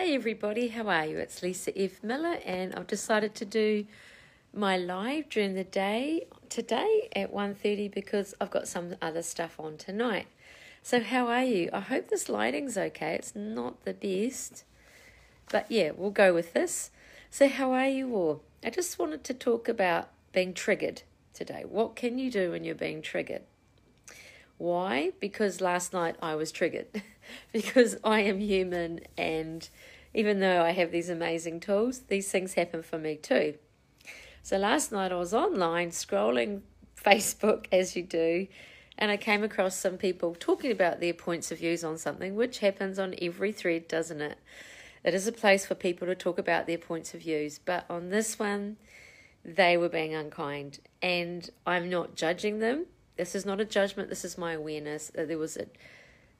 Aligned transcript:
Hey 0.00 0.14
everybody, 0.14 0.68
how 0.68 0.88
are 0.88 1.04
you? 1.04 1.18
It's 1.18 1.42
Lisa 1.42 1.78
F. 1.78 2.02
Miller, 2.02 2.38
and 2.46 2.74
I've 2.74 2.86
decided 2.86 3.34
to 3.34 3.44
do 3.44 3.84
my 4.50 4.78
live 4.78 5.28
during 5.28 5.52
the 5.52 5.62
day 5.62 6.26
today 6.48 7.10
at 7.14 7.34
1.30 7.34 7.92
because 7.92 8.34
I've 8.40 8.50
got 8.50 8.66
some 8.66 8.94
other 9.02 9.20
stuff 9.20 9.60
on 9.60 9.76
tonight. 9.76 10.26
So 10.82 11.00
how 11.00 11.26
are 11.26 11.44
you? 11.44 11.68
I 11.74 11.80
hope 11.80 12.08
this 12.08 12.30
lighting's 12.30 12.78
okay. 12.78 13.14
It's 13.14 13.36
not 13.36 13.84
the 13.84 13.92
best, 13.92 14.64
but 15.50 15.70
yeah, 15.70 15.90
we'll 15.94 16.12
go 16.12 16.32
with 16.32 16.54
this. 16.54 16.90
So 17.28 17.46
how 17.46 17.72
are 17.72 17.88
you 17.88 18.14
all? 18.14 18.42
I 18.64 18.70
just 18.70 18.98
wanted 18.98 19.22
to 19.24 19.34
talk 19.34 19.68
about 19.68 20.08
being 20.32 20.54
triggered 20.54 21.02
today. 21.34 21.66
What 21.68 21.94
can 21.94 22.18
you 22.18 22.30
do 22.30 22.52
when 22.52 22.64
you're 22.64 22.74
being 22.74 23.02
triggered? 23.02 23.42
Why? 24.60 25.12
Because 25.20 25.62
last 25.62 25.94
night 25.94 26.16
I 26.20 26.34
was 26.34 26.52
triggered. 26.52 27.02
because 27.52 27.96
I 28.04 28.20
am 28.20 28.40
human 28.40 29.00
and 29.16 29.66
even 30.12 30.40
though 30.40 30.62
I 30.62 30.72
have 30.72 30.92
these 30.92 31.08
amazing 31.08 31.60
tools, 31.60 32.00
these 32.08 32.30
things 32.30 32.52
happen 32.52 32.82
for 32.82 32.98
me 32.98 33.16
too. 33.16 33.54
So 34.42 34.58
last 34.58 34.92
night 34.92 35.12
I 35.12 35.16
was 35.16 35.32
online 35.32 35.92
scrolling 35.92 36.60
Facebook 37.02 37.68
as 37.72 37.96
you 37.96 38.02
do, 38.02 38.48
and 38.98 39.10
I 39.10 39.16
came 39.16 39.42
across 39.42 39.76
some 39.76 39.96
people 39.96 40.36
talking 40.38 40.70
about 40.70 41.00
their 41.00 41.14
points 41.14 41.50
of 41.50 41.60
views 41.60 41.82
on 41.82 41.96
something, 41.96 42.34
which 42.34 42.58
happens 42.58 42.98
on 42.98 43.14
every 43.22 43.52
thread, 43.52 43.88
doesn't 43.88 44.20
it? 44.20 44.36
It 45.02 45.14
is 45.14 45.26
a 45.26 45.32
place 45.32 45.64
for 45.64 45.74
people 45.74 46.06
to 46.06 46.14
talk 46.14 46.38
about 46.38 46.66
their 46.66 46.76
points 46.76 47.14
of 47.14 47.22
views, 47.22 47.58
but 47.58 47.86
on 47.88 48.10
this 48.10 48.38
one, 48.38 48.76
they 49.42 49.78
were 49.78 49.88
being 49.88 50.14
unkind, 50.14 50.80
and 51.00 51.48
I'm 51.66 51.88
not 51.88 52.14
judging 52.14 52.58
them. 52.58 52.84
This 53.16 53.34
is 53.34 53.44
not 53.44 53.60
a 53.60 53.64
judgment. 53.64 54.08
This 54.08 54.24
is 54.24 54.38
my 54.38 54.52
awareness. 54.52 55.08
That 55.14 55.28
there 55.28 55.38
was 55.38 55.56
a 55.56 55.66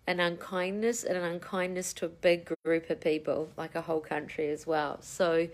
an 0.06 0.18
unkindness 0.18 1.04
and 1.04 1.16
an 1.16 1.22
unkindness 1.22 1.92
to 1.94 2.06
a 2.06 2.08
big 2.08 2.50
group 2.64 2.90
of 2.90 3.00
people, 3.00 3.50
like 3.56 3.74
a 3.74 3.82
whole 3.82 4.00
country 4.00 4.50
as 4.50 4.66
well. 4.66 4.98
So 5.02 5.48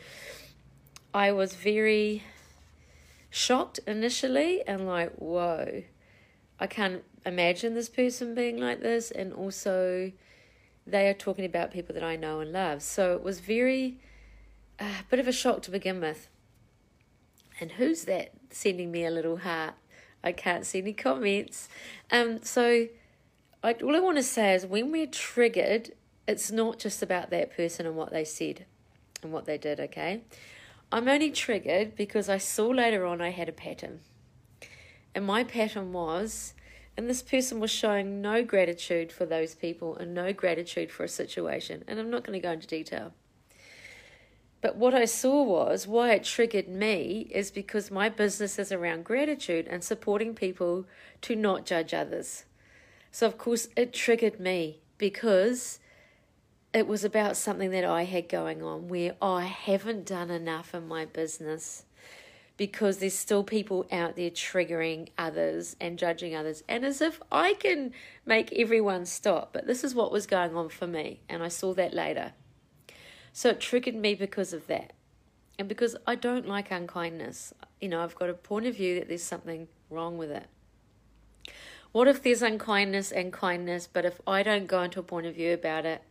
I 1.13 1.33
was 1.33 1.55
very 1.55 2.23
shocked 3.29 3.81
initially 3.87 4.67
and 4.67 4.87
like, 4.87 5.15
whoa, 5.17 5.83
I 6.59 6.67
can't 6.67 7.05
imagine 7.27 7.75
this 7.75 7.89
person 7.89 8.35
being 8.35 8.59
like 8.59 8.81
this. 8.81 9.11
And 9.11 9.33
also, 9.33 10.13
they 10.87 11.09
are 11.09 11.15
talking 11.15 11.45
about 11.45 11.71
people 11.71 11.95
that 11.95 12.05
I 12.05 12.17
know 12.17 12.41
and 12.41 12.53
love. 12.53 12.83
So 12.83 13.15
it 13.15 13.23
was 13.23 13.41
very, 13.41 13.99
a 14.81 14.85
uh, 14.85 14.89
bit 15.11 15.21
of 15.21 15.29
a 15.29 15.33
shock 15.33 15.63
to 15.63 15.71
begin 15.71 16.01
with. 16.01 16.29
And 17.61 17.73
who's 17.73 18.05
that 18.05 18.33
sending 18.51 18.91
me 18.91 19.05
a 19.05 19.11
little 19.11 19.39
heart? 19.39 19.75
I 20.27 20.33
can't 20.33 20.67
see 20.67 20.81
any 20.81 20.93
comments. 20.93 21.69
Um, 22.11 22.43
so 22.43 22.89
I, 23.63 23.73
all 23.75 23.95
I 23.95 24.01
want 24.01 24.17
to 24.17 24.25
say 24.25 24.55
is 24.55 24.67
when 24.67 24.91
we're 24.91 25.07
triggered, 25.07 25.93
it's 26.27 26.51
not 26.51 26.81
just 26.81 27.01
about 27.01 27.31
that 27.31 27.57
person 27.57 27.87
and 27.87 27.95
what 27.95 28.11
they 28.11 28.25
said 28.25 28.67
and 29.23 29.33
what 29.33 29.45
they 29.45 29.57
did, 29.57 29.79
okay? 29.79 30.23
I'm 30.91 31.07
only 31.07 31.31
triggered 31.31 31.95
because 31.95 32.29
I 32.29 32.39
saw 32.39 32.67
later 32.67 33.07
on 33.07 33.21
I 33.21 33.31
had 33.31 33.49
a 33.49 33.53
pattern. 33.53 34.01
And 35.15 35.25
my 35.25 35.45
pattern 35.45 35.93
was, 35.93 36.55
and 36.97 37.09
this 37.09 37.23
person 37.23 37.61
was 37.61 37.71
showing 37.71 38.21
no 38.21 38.43
gratitude 38.43 39.13
for 39.13 39.27
those 39.27 39.55
people 39.55 39.97
and 39.97 40.13
no 40.13 40.33
gratitude 40.33 40.91
for 40.91 41.05
a 41.05 41.09
situation. 41.09 41.85
And 41.87 42.01
I'm 42.01 42.11
not 42.11 42.25
going 42.25 42.39
to 42.39 42.45
go 42.45 42.51
into 42.51 42.67
detail. 42.67 43.13
But 44.67 44.75
what 44.75 44.95
I 44.95 45.05
saw 45.05 45.45
was 45.45 45.87
why 45.87 46.11
it 46.11 46.25
triggered 46.25 46.67
me 46.67 47.31
is 47.31 47.53
because 47.53 47.89
my 47.89 48.09
business 48.09 48.59
is 48.59 48.73
around 48.73 49.05
gratitude 49.05 49.69
and 49.69 49.85
supporting 49.85 50.35
people 50.35 50.87
to 51.21 51.37
not 51.37 51.65
judge 51.65 51.95
others. 51.95 52.47
So, 53.13 53.29
of 53.29 53.39
course, 53.39 53.69
it 53.77 53.93
triggered 53.93 54.41
me 54.41 54.81
because 54.99 55.79
it 56.75 56.89
was 56.89 57.05
about 57.05 57.37
something 57.37 57.71
that 57.71 57.85
I 57.85 58.07
had 58.07 58.29
going 58.29 58.61
on 58.61 58.89
where 58.89 59.15
I 59.23 59.45
haven't 59.45 60.05
done 60.05 60.33
enough 60.33 60.75
in 60.75 60.89
my 60.89 61.05
business 61.05 61.85
because 62.57 62.97
there's 62.97 63.15
still 63.15 63.45
people 63.45 63.87
out 63.93 64.17
there 64.17 64.31
triggering 64.31 65.11
others 65.17 65.77
and 65.81 65.97
judging 65.97 66.35
others. 66.35 66.65
And 66.69 66.85
as 66.85 67.01
if 67.01 67.23
I 67.31 67.55
can 67.55 67.93
make 68.25 68.53
everyone 68.53 69.07
stop. 69.07 69.53
But 69.53 69.69
this 69.69 69.85
is 69.85 69.95
what 69.95 70.11
was 70.11 70.27
going 70.27 70.57
on 70.57 70.71
for 70.71 70.89
me, 70.89 71.21
and 71.29 71.41
I 71.45 71.49
saw 71.49 71.73
that 71.75 71.95
later. 71.95 72.33
So 73.37 73.51
it 73.51 73.61
triggered 73.61 73.95
me 73.95 74.15
because 74.15 74.55
of 74.55 74.67
that. 74.69 74.95
And 75.59 75.69
because 75.69 75.95
I 76.07 76.15
don't 76.15 76.49
like 76.49 76.71
unkindness. 76.71 77.53
You 77.83 77.91
know, 77.91 78.03
I've 78.03 78.15
got 78.15 78.31
a 78.31 78.33
point 78.33 78.65
of 78.65 78.77
view 78.77 78.95
that 78.95 79.09
there's 79.09 79.23
something 79.23 79.69
wrong 79.91 80.17
with 80.17 80.31
it. 80.31 80.47
What 81.93 82.09
if 82.09 82.23
there's 82.23 82.41
unkindness 82.41 83.13
and 83.13 83.31
kindness, 83.35 83.91
but 83.93 84.07
if 84.07 84.23
I 84.27 84.43
don't 84.43 84.67
go 84.67 84.81
into 84.81 85.01
a 85.01 85.03
point 85.03 85.27
of 85.27 85.35
view 85.35 85.53
about 85.53 85.85
it 85.85 86.03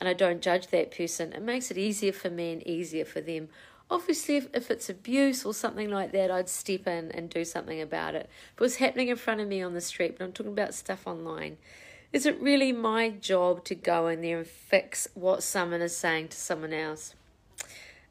and 0.00 0.08
I 0.08 0.14
don't 0.14 0.42
judge 0.42 0.66
that 0.68 0.90
person, 0.90 1.32
it 1.32 1.42
makes 1.42 1.70
it 1.70 1.78
easier 1.78 2.12
for 2.12 2.28
me 2.28 2.52
and 2.52 2.66
easier 2.66 3.04
for 3.04 3.20
them. 3.20 3.50
Obviously, 3.88 4.34
if, 4.38 4.48
if 4.52 4.68
it's 4.68 4.90
abuse 4.90 5.44
or 5.44 5.54
something 5.54 5.90
like 5.90 6.10
that, 6.10 6.32
I'd 6.32 6.48
step 6.48 6.88
in 6.88 7.12
and 7.12 7.30
do 7.30 7.44
something 7.44 7.80
about 7.80 8.16
it. 8.16 8.28
If 8.52 8.60
it 8.60 8.60
was 8.60 8.76
happening 8.76 9.06
in 9.06 9.16
front 9.16 9.40
of 9.40 9.46
me 9.46 9.62
on 9.62 9.74
the 9.74 9.80
street, 9.80 10.18
but 10.18 10.24
I'm 10.24 10.32
talking 10.32 10.50
about 10.50 10.74
stuff 10.74 11.06
online, 11.06 11.56
is 12.14 12.26
it 12.26 12.40
really 12.40 12.70
my 12.70 13.10
job 13.10 13.64
to 13.64 13.74
go 13.74 14.06
in 14.06 14.20
there 14.20 14.38
and 14.38 14.46
fix 14.46 15.08
what 15.14 15.42
someone 15.42 15.82
is 15.82 15.96
saying 15.96 16.28
to 16.28 16.36
someone 16.36 16.72
else? 16.72 17.16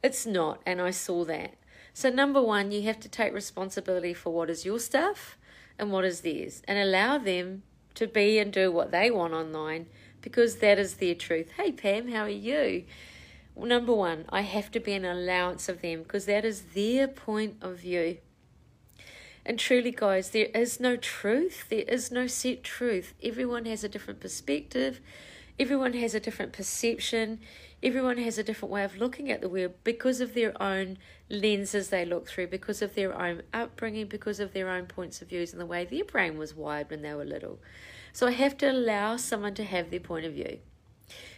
It's 0.03 0.25
not, 0.25 0.61
and 0.65 0.81
I 0.81 0.91
saw 0.91 1.23
that. 1.23 1.53
So, 1.93 2.09
number 2.09 2.41
one, 2.41 2.73
you 2.73 2.81
have 2.81 2.99
to 2.99 3.07
take 3.07 3.33
responsibility 3.33 4.13
for 4.13 4.33
what 4.33 4.49
is 4.49 4.65
your 4.65 4.79
stuff 4.79 5.37
and 5.79 5.89
what 5.89 6.03
is 6.03 6.19
theirs 6.19 6.61
and 6.67 6.77
allow 6.77 7.17
them 7.17 7.63
to 7.95 8.05
be 8.05 8.39
and 8.39 8.51
do 8.51 8.69
what 8.73 8.91
they 8.91 9.09
want 9.09 9.33
online 9.33 9.85
because 10.21 10.57
that 10.57 10.77
is 10.77 10.95
their 10.95 11.15
truth. 11.15 11.51
Hey, 11.55 11.71
Pam, 11.71 12.09
how 12.09 12.23
are 12.23 12.29
you? 12.29 12.83
Number 13.55 13.93
one, 13.93 14.25
I 14.27 14.41
have 14.41 14.69
to 14.71 14.81
be 14.81 14.91
an 14.91 15.05
allowance 15.05 15.69
of 15.69 15.81
them 15.81 16.03
because 16.03 16.25
that 16.25 16.43
is 16.43 16.73
their 16.73 17.07
point 17.07 17.55
of 17.61 17.77
view. 17.77 18.17
And 19.45 19.59
truly, 19.59 19.91
guys, 19.91 20.29
there 20.29 20.47
is 20.53 20.79
no 20.79 20.95
truth. 20.95 21.65
There 21.69 21.83
is 21.87 22.11
no 22.11 22.27
set 22.27 22.63
truth. 22.63 23.13
Everyone 23.21 23.65
has 23.65 23.83
a 23.83 23.89
different 23.89 24.21
perspective. 24.21 25.01
Everyone 25.59 25.93
has 25.93 26.15
a 26.15 26.19
different 26.19 26.53
perception. 26.53 27.39
Everyone 27.83 28.17
has 28.17 28.37
a 28.37 28.43
different 28.43 28.71
way 28.71 28.83
of 28.85 28.97
looking 28.97 29.29
at 29.29 29.41
the 29.41 29.49
world 29.49 29.73
because 29.83 30.21
of 30.21 30.33
their 30.33 30.59
own 30.61 30.97
lenses 31.29 31.89
they 31.89 32.05
look 32.05 32.27
through, 32.27 32.47
because 32.47 32.81
of 32.81 32.95
their 32.95 33.13
own 33.19 33.43
upbringing, 33.53 34.07
because 34.07 34.39
of 34.39 34.53
their 34.53 34.69
own 34.69 34.85
points 34.85 35.21
of 35.21 35.29
views 35.29 35.51
and 35.51 35.61
the 35.61 35.65
way 35.65 35.83
their 35.83 36.05
brain 36.05 36.37
was 36.37 36.55
wired 36.55 36.89
when 36.89 37.01
they 37.01 37.13
were 37.13 37.25
little. 37.25 37.59
So 38.13 38.27
I 38.27 38.31
have 38.31 38.57
to 38.59 38.71
allow 38.71 39.17
someone 39.17 39.53
to 39.55 39.63
have 39.63 39.91
their 39.91 39.99
point 39.99 40.25
of 40.25 40.33
view. 40.33 40.59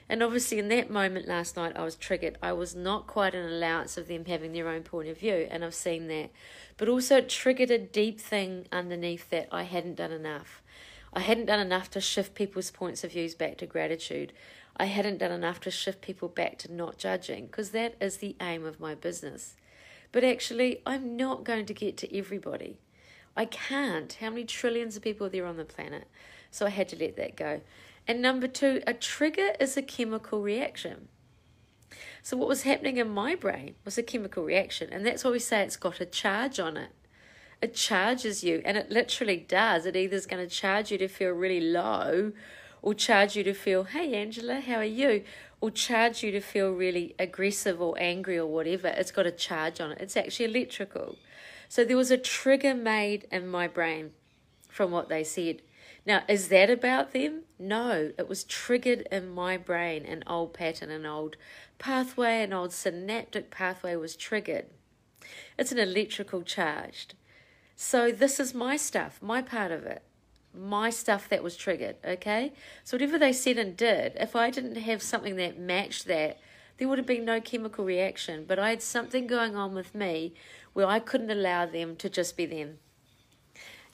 And 0.07 0.21
obviously, 0.21 0.59
in 0.59 0.67
that 0.69 0.91
moment 0.91 1.27
last 1.27 1.55
night, 1.55 1.75
I 1.75 1.83
was 1.83 1.95
triggered. 1.95 2.37
I 2.41 2.53
was 2.53 2.75
not 2.75 3.07
quite 3.07 3.33
an 3.33 3.45
allowance 3.45 3.97
of 3.97 4.07
them 4.07 4.25
having 4.25 4.53
their 4.53 4.69
own 4.69 4.83
point 4.83 5.09
of 5.09 5.19
view, 5.19 5.47
and 5.49 5.65
I've 5.65 5.73
seen 5.73 6.07
that. 6.09 6.29
But 6.77 6.89
also, 6.89 7.17
it 7.17 7.29
triggered 7.29 7.71
a 7.71 7.79
deep 7.79 8.19
thing 8.19 8.67
underneath 8.71 9.29
that 9.31 9.47
I 9.51 9.63
hadn't 9.63 9.95
done 9.95 10.11
enough. 10.11 10.61
I 11.11 11.21
hadn't 11.21 11.45
done 11.47 11.59
enough 11.59 11.89
to 11.91 12.01
shift 12.01 12.35
people's 12.35 12.69
points 12.69 13.03
of 13.03 13.13
views 13.13 13.33
back 13.33 13.57
to 13.57 13.65
gratitude. 13.65 14.33
I 14.77 14.85
hadn't 14.85 15.19
done 15.19 15.31
enough 15.31 15.61
to 15.61 15.71
shift 15.71 16.01
people 16.01 16.27
back 16.27 16.57
to 16.59 16.71
not 16.71 16.97
judging 16.97 17.47
because 17.47 17.71
that 17.71 17.95
is 18.01 18.17
the 18.17 18.35
aim 18.41 18.65
of 18.65 18.79
my 18.79 18.93
business. 18.93 19.55
But 20.11 20.23
actually, 20.23 20.81
I'm 20.85 21.15
not 21.15 21.45
going 21.45 21.65
to 21.65 21.73
get 21.73 21.97
to 21.97 22.17
everybody. 22.17 22.79
I 23.37 23.45
can't. 23.45 24.13
How 24.13 24.29
many 24.29 24.43
trillions 24.43 24.95
of 24.95 25.03
people 25.03 25.27
are 25.27 25.29
there 25.29 25.45
on 25.45 25.57
the 25.57 25.65
planet? 25.65 26.07
So 26.51 26.65
I 26.65 26.69
had 26.69 26.89
to 26.89 26.97
let 26.97 27.15
that 27.17 27.35
go. 27.35 27.61
And 28.07 28.21
number 28.21 28.47
two, 28.47 28.81
a 28.85 28.93
trigger 28.93 29.51
is 29.59 29.75
a 29.75 29.81
chemical 29.81 30.41
reaction. 30.41 31.07
So 32.21 32.37
what 32.37 32.47
was 32.47 32.63
happening 32.63 32.97
in 32.97 33.09
my 33.09 33.35
brain 33.35 33.75
was 33.83 33.97
a 33.97 34.03
chemical 34.03 34.43
reaction, 34.43 34.89
and 34.91 35.05
that's 35.05 35.23
why 35.23 35.31
we 35.31 35.39
say 35.39 35.61
it's 35.61 35.77
got 35.77 36.01
a 36.01 36.05
charge 36.05 36.59
on 36.59 36.77
it. 36.77 36.91
It 37.61 37.73
charges 37.73 38.43
you, 38.43 38.61
and 38.65 38.77
it 38.77 38.91
literally 38.91 39.37
does. 39.37 39.85
It 39.85 39.95
either 39.95 40.15
is 40.15 40.25
going 40.25 40.47
to 40.47 40.53
charge 40.53 40.91
you 40.91 40.97
to 40.97 41.07
feel 41.07 41.31
really 41.31 41.61
low 41.61 42.33
or 42.81 42.93
charge 42.93 43.35
you 43.35 43.43
to 43.43 43.53
feel, 43.53 43.85
hey, 43.85 44.13
Angela, 44.13 44.59
how 44.59 44.75
are 44.75 44.83
you? 44.83 45.23
Or 45.59 45.71
charge 45.71 46.21
you 46.21 46.31
to 46.31 46.39
feel 46.39 46.71
really 46.71 47.15
aggressive 47.17 47.81
or 47.81 47.95
angry 47.97 48.37
or 48.37 48.45
whatever. 48.45 48.89
It's 48.89 49.11
got 49.11 49.25
a 49.25 49.31
charge 49.31 49.81
on 49.81 49.93
it. 49.93 49.97
It's 50.01 50.15
actually 50.15 50.45
electrical. 50.45 51.17
So 51.67 51.83
there 51.83 51.97
was 51.97 52.11
a 52.11 52.17
trigger 52.17 52.75
made 52.75 53.27
in 53.31 53.47
my 53.47 53.67
brain 53.67 54.11
from 54.69 54.91
what 54.91 55.09
they 55.09 55.23
said. 55.23 55.63
Now, 56.05 56.23
is 56.27 56.49
that 56.49 56.69
about 56.69 57.13
them? 57.13 57.43
No, 57.57 58.11
it 58.17 58.29
was 58.29 58.43
triggered 58.43 59.07
in 59.11 59.29
my 59.29 59.57
brain. 59.57 60.05
An 60.05 60.23
old 60.27 60.53
pattern, 60.53 60.91
an 60.91 61.05
old 61.05 61.35
pathway, 61.79 62.43
an 62.43 62.53
old 62.53 62.71
synaptic 62.71 63.49
pathway 63.49 63.95
was 63.95 64.15
triggered. 64.15 64.67
It's 65.57 65.71
an 65.71 65.79
electrical 65.79 66.43
charged. 66.43 67.15
So, 67.75 68.11
this 68.11 68.39
is 68.39 68.53
my 68.53 68.77
stuff, 68.77 69.19
my 69.21 69.41
part 69.41 69.71
of 69.71 69.85
it 69.85 70.03
my 70.57 70.89
stuff 70.89 71.27
that 71.29 71.43
was 71.43 71.55
triggered, 71.55 71.97
okay? 72.05 72.53
So 72.83 72.95
whatever 72.95 73.17
they 73.17 73.33
said 73.33 73.57
and 73.57 73.75
did, 73.75 74.13
if 74.15 74.35
I 74.35 74.49
didn't 74.49 74.75
have 74.75 75.01
something 75.01 75.35
that 75.35 75.59
matched 75.59 76.05
that, 76.07 76.39
there 76.77 76.87
would 76.87 76.97
have 76.97 77.07
been 77.07 77.25
no 77.25 77.39
chemical 77.39 77.85
reaction. 77.85 78.45
But 78.47 78.59
I 78.59 78.69
had 78.69 78.81
something 78.81 79.27
going 79.27 79.55
on 79.55 79.73
with 79.73 79.95
me 79.95 80.33
where 80.73 80.87
I 80.87 80.99
couldn't 80.99 81.31
allow 81.31 81.65
them 81.65 81.95
to 81.97 82.09
just 82.09 82.35
be 82.35 82.45
them. 82.45 82.79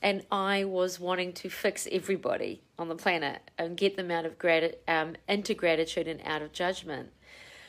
And 0.01 0.25
I 0.31 0.63
was 0.63 0.99
wanting 0.99 1.33
to 1.33 1.49
fix 1.49 1.87
everybody 1.91 2.63
on 2.79 2.89
the 2.89 2.95
planet 2.95 3.51
and 3.57 3.77
get 3.77 3.97
them 3.97 4.09
out 4.09 4.25
of 4.25 4.39
grat- 4.39 4.81
um, 4.87 5.15
into 5.27 5.53
gratitude 5.53 6.07
and 6.07 6.21
out 6.25 6.41
of 6.41 6.51
judgment. 6.51 7.09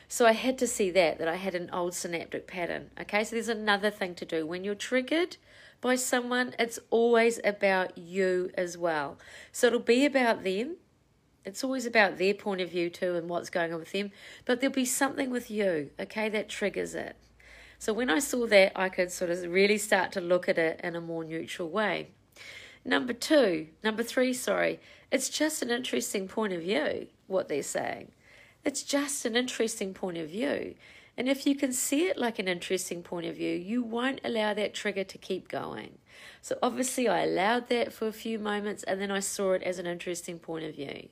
So 0.08 0.26
I 0.26 0.32
had 0.32 0.58
to 0.58 0.66
see 0.66 0.90
that, 0.90 1.18
that 1.18 1.28
I 1.28 1.36
had 1.36 1.54
an 1.54 1.70
old 1.72 1.94
synaptic 1.94 2.46
pattern. 2.46 2.90
Okay, 3.00 3.24
so 3.24 3.36
there's 3.36 3.48
another 3.48 3.90
thing 3.90 4.14
to 4.16 4.24
do. 4.24 4.46
When 4.46 4.64
you're 4.64 4.74
triggered 4.74 5.36
by 5.80 5.96
someone, 5.96 6.54
it's 6.58 6.78
always 6.90 7.40
about 7.44 7.96
you 7.96 8.50
as 8.54 8.76
well. 8.76 9.18
So 9.52 9.68
it'll 9.68 9.80
be 9.80 10.04
about 10.04 10.44
them. 10.44 10.76
It's 11.44 11.64
always 11.64 11.86
about 11.86 12.18
their 12.18 12.34
point 12.34 12.60
of 12.60 12.70
view 12.70 12.88
too 12.88 13.14
and 13.16 13.28
what's 13.28 13.50
going 13.50 13.72
on 13.72 13.78
with 13.80 13.92
them. 13.92 14.10
But 14.44 14.60
there'll 14.60 14.74
be 14.74 14.84
something 14.84 15.30
with 15.30 15.50
you, 15.50 15.90
okay, 15.98 16.28
that 16.28 16.48
triggers 16.48 16.94
it. 16.94 17.16
So 17.78 17.92
when 17.92 18.10
I 18.10 18.20
saw 18.20 18.46
that, 18.46 18.72
I 18.76 18.88
could 18.88 19.10
sort 19.10 19.30
of 19.30 19.42
really 19.50 19.78
start 19.78 20.12
to 20.12 20.20
look 20.20 20.48
at 20.48 20.56
it 20.56 20.80
in 20.84 20.94
a 20.94 21.00
more 21.00 21.24
neutral 21.24 21.68
way. 21.68 22.10
Number 22.84 23.12
two, 23.12 23.68
number 23.84 24.02
three, 24.02 24.32
sorry, 24.32 24.80
it's 25.10 25.28
just 25.28 25.62
an 25.62 25.70
interesting 25.70 26.26
point 26.26 26.52
of 26.52 26.62
view, 26.62 27.06
what 27.26 27.48
they're 27.48 27.62
saying. 27.62 28.08
It's 28.64 28.82
just 28.82 29.24
an 29.24 29.36
interesting 29.36 29.94
point 29.94 30.18
of 30.18 30.30
view. 30.30 30.74
And 31.16 31.28
if 31.28 31.46
you 31.46 31.54
can 31.54 31.72
see 31.72 32.06
it 32.06 32.16
like 32.16 32.38
an 32.38 32.48
interesting 32.48 33.02
point 33.02 33.26
of 33.26 33.36
view, 33.36 33.54
you 33.54 33.82
won't 33.82 34.20
allow 34.24 34.54
that 34.54 34.74
trigger 34.74 35.04
to 35.04 35.18
keep 35.18 35.48
going. 35.48 35.98
So 36.40 36.58
obviously, 36.62 37.06
I 37.06 37.22
allowed 37.22 37.68
that 37.68 37.92
for 37.92 38.08
a 38.08 38.12
few 38.12 38.38
moments 38.38 38.82
and 38.84 39.00
then 39.00 39.10
I 39.10 39.20
saw 39.20 39.52
it 39.52 39.62
as 39.62 39.78
an 39.78 39.86
interesting 39.86 40.38
point 40.38 40.64
of 40.64 40.74
view. 40.74 41.08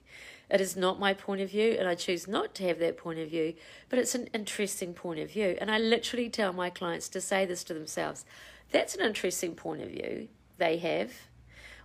It 0.50 0.60
is 0.60 0.76
not 0.76 0.98
my 0.98 1.14
point 1.14 1.40
of 1.40 1.50
view, 1.50 1.76
and 1.78 1.88
I 1.88 1.94
choose 1.94 2.26
not 2.26 2.54
to 2.56 2.66
have 2.66 2.80
that 2.80 2.96
point 2.96 3.20
of 3.20 3.30
view, 3.30 3.54
but 3.88 4.00
it's 4.00 4.16
an 4.16 4.28
interesting 4.34 4.94
point 4.94 5.20
of 5.20 5.30
view. 5.30 5.56
And 5.60 5.70
I 5.70 5.78
literally 5.78 6.28
tell 6.28 6.52
my 6.52 6.70
clients 6.70 7.08
to 7.10 7.20
say 7.20 7.46
this 7.46 7.62
to 7.64 7.74
themselves 7.74 8.24
that's 8.72 8.94
an 8.94 9.04
interesting 9.04 9.54
point 9.54 9.82
of 9.82 9.90
view 9.90 10.28
they 10.58 10.78
have. 10.78 11.12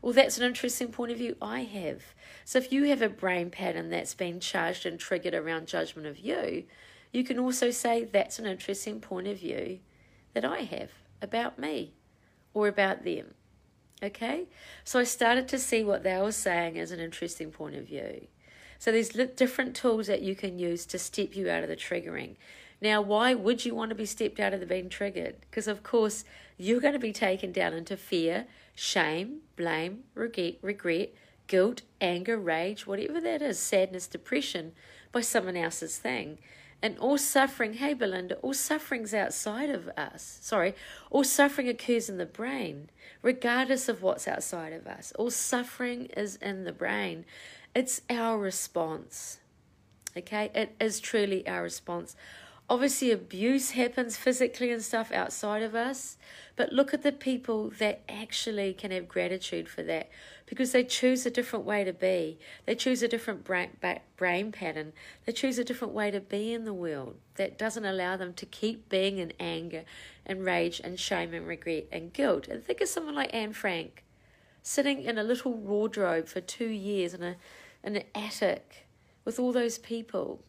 Well, 0.05 0.13
that's 0.13 0.37
an 0.37 0.43
interesting 0.43 0.89
point 0.89 1.11
of 1.11 1.17
view 1.17 1.35
I 1.41 1.61
have. 1.61 2.03
So 2.43 2.59
if 2.59 2.71
you 2.71 2.83
have 2.83 3.01
a 3.01 3.09
brain 3.09 3.49
pattern 3.49 3.89
that's 3.89 4.13
been 4.13 4.39
charged 4.39 4.85
and 4.85 4.99
triggered 4.99 5.33
around 5.33 5.65
judgment 5.65 6.05
of 6.05 6.19
you, 6.19 6.65
you 7.11 7.23
can 7.23 7.39
also 7.39 7.71
say 7.71 8.03
that's 8.03 8.37
an 8.37 8.45
interesting 8.45 9.01
point 9.01 9.27
of 9.27 9.39
view 9.39 9.79
that 10.35 10.45
I 10.45 10.59
have 10.59 10.91
about 11.23 11.57
me 11.57 11.95
or 12.53 12.67
about 12.67 13.03
them. 13.03 13.33
Okay? 14.03 14.45
So 14.83 14.99
I 14.99 15.05
started 15.05 15.47
to 15.47 15.57
see 15.57 15.83
what 15.83 16.03
they 16.03 16.21
were 16.21 16.31
saying 16.31 16.77
as 16.77 16.91
an 16.91 16.99
interesting 16.99 17.49
point 17.49 17.75
of 17.75 17.87
view. 17.87 18.27
So 18.77 18.91
there's 18.91 19.09
different 19.09 19.75
tools 19.75 20.05
that 20.05 20.21
you 20.21 20.35
can 20.35 20.59
use 20.59 20.85
to 20.85 20.99
step 20.99 21.35
you 21.35 21.49
out 21.49 21.63
of 21.63 21.69
the 21.69 21.75
triggering. 21.75 22.35
Now, 22.79 23.01
why 23.01 23.33
would 23.33 23.65
you 23.65 23.73
want 23.73 23.89
to 23.89 23.95
be 23.95 24.05
stepped 24.05 24.39
out 24.39 24.53
of 24.53 24.59
the 24.59 24.67
being 24.67 24.89
triggered? 24.89 25.37
Because, 25.49 25.67
of 25.67 25.81
course, 25.81 26.25
you're 26.57 26.81
going 26.81 26.93
to 26.93 26.99
be 26.99 27.13
taken 27.13 27.51
down 27.51 27.73
into 27.73 27.97
fear, 27.97 28.45
shame, 28.75 29.39
blame, 29.55 30.03
regret, 30.13 30.55
regret, 30.61 31.13
guilt, 31.47 31.81
anger, 32.01 32.37
rage, 32.37 32.85
whatever 32.85 33.21
that 33.21 33.41
is, 33.41 33.57
sadness, 33.57 34.07
depression, 34.07 34.73
by 35.11 35.21
someone 35.21 35.55
else's 35.55 35.97
thing. 35.97 36.37
And 36.81 36.99
all 36.99 37.17
suffering, 37.17 37.75
hey 37.75 37.93
Belinda, 37.93 38.35
all 38.35 38.53
suffering's 38.53 39.13
outside 39.13 39.69
of 39.69 39.87
us. 39.97 40.39
Sorry, 40.41 40.75
all 41.09 41.23
suffering 41.23 41.69
occurs 41.69 42.09
in 42.09 42.17
the 42.17 42.25
brain, 42.25 42.89
regardless 43.21 43.89
of 43.89 44.03
what's 44.03 44.27
outside 44.27 44.73
of 44.73 44.85
us. 44.85 45.13
All 45.17 45.31
suffering 45.31 46.07
is 46.17 46.35
in 46.35 46.65
the 46.65 46.73
brain. 46.73 47.25
It's 47.73 48.01
our 48.09 48.37
response. 48.37 49.39
Okay? 50.17 50.51
It 50.53 50.75
is 50.79 50.99
truly 50.99 51.47
our 51.47 51.63
response. 51.63 52.15
Obviously, 52.67 53.11
abuse 53.11 53.71
happens 53.71 54.17
physically 54.17 54.71
and 54.71 54.81
stuff 54.81 55.11
outside 55.11 55.61
of 55.61 55.75
us, 55.75 56.17
but 56.55 56.73
look 56.73 56.95
at 56.95 57.03
the 57.03 57.11
people 57.11 57.69
that 57.77 58.01
actually 58.09 58.73
can 58.73 58.89
have 58.89 59.07
gratitude 59.07 59.69
for 59.69 59.83
that 59.83 60.09
because 60.47 60.71
they 60.71 60.83
choose 60.83 61.27
a 61.27 61.29
different 61.29 61.63
way 61.63 61.83
to 61.83 61.93
be. 61.93 62.39
They 62.65 62.73
choose 62.73 63.03
a 63.03 63.07
different 63.07 63.43
brain, 63.43 63.77
brain 64.17 64.51
pattern. 64.51 64.93
They 65.25 65.31
choose 65.31 65.59
a 65.59 65.63
different 65.63 65.93
way 65.93 66.09
to 66.09 66.19
be 66.19 66.53
in 66.53 66.65
the 66.65 66.73
world 66.73 67.17
that 67.35 67.59
doesn't 67.59 67.85
allow 67.85 68.17
them 68.17 68.33
to 68.33 68.47
keep 68.47 68.89
being 68.89 69.19
in 69.19 69.33
anger 69.39 69.83
and 70.25 70.43
rage 70.43 70.81
and 70.83 70.99
shame 70.99 71.35
and 71.35 71.47
regret 71.47 71.85
and 71.91 72.13
guilt. 72.13 72.47
And 72.47 72.63
think 72.63 72.81
of 72.81 72.87
someone 72.87 73.13
like 73.13 73.33
Anne 73.33 73.53
Frank 73.53 74.03
sitting 74.63 75.03
in 75.03 75.19
a 75.19 75.23
little 75.23 75.53
wardrobe 75.53 76.27
for 76.27 76.41
two 76.41 76.69
years 76.69 77.13
in, 77.13 77.21
a, 77.21 77.35
in 77.83 77.95
an 77.95 78.03
attic 78.15 78.87
with 79.23 79.37
all 79.37 79.51
those 79.51 79.77
people. 79.77 80.41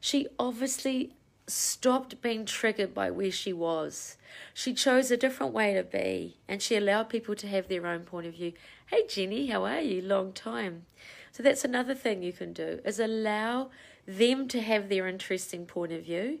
She 0.00 0.26
obviously 0.40 1.14
stopped 1.46 2.22
being 2.22 2.44
triggered 2.44 2.94
by 2.94 3.10
where 3.10 3.30
she 3.30 3.52
was. 3.52 4.16
She 4.54 4.74
chose 4.74 5.10
a 5.10 5.16
different 5.16 5.52
way 5.52 5.74
to 5.74 5.82
be 5.82 6.36
and 6.48 6.62
she 6.62 6.76
allowed 6.76 7.08
people 7.08 7.34
to 7.36 7.48
have 7.48 7.68
their 7.68 7.86
own 7.86 8.00
point 8.00 8.26
of 8.26 8.34
view. 8.34 8.52
Hey 8.86 9.06
Jenny, 9.08 9.46
how 9.46 9.64
are 9.64 9.80
you? 9.80 10.00
Long 10.02 10.32
time. 10.32 10.86
So 11.32 11.42
that's 11.42 11.64
another 11.64 11.94
thing 11.94 12.22
you 12.22 12.32
can 12.32 12.52
do 12.52 12.80
is 12.84 12.98
allow 13.00 13.70
them 14.06 14.48
to 14.48 14.60
have 14.60 14.88
their 14.88 15.06
interesting 15.06 15.66
point 15.66 15.92
of 15.92 16.04
view 16.04 16.40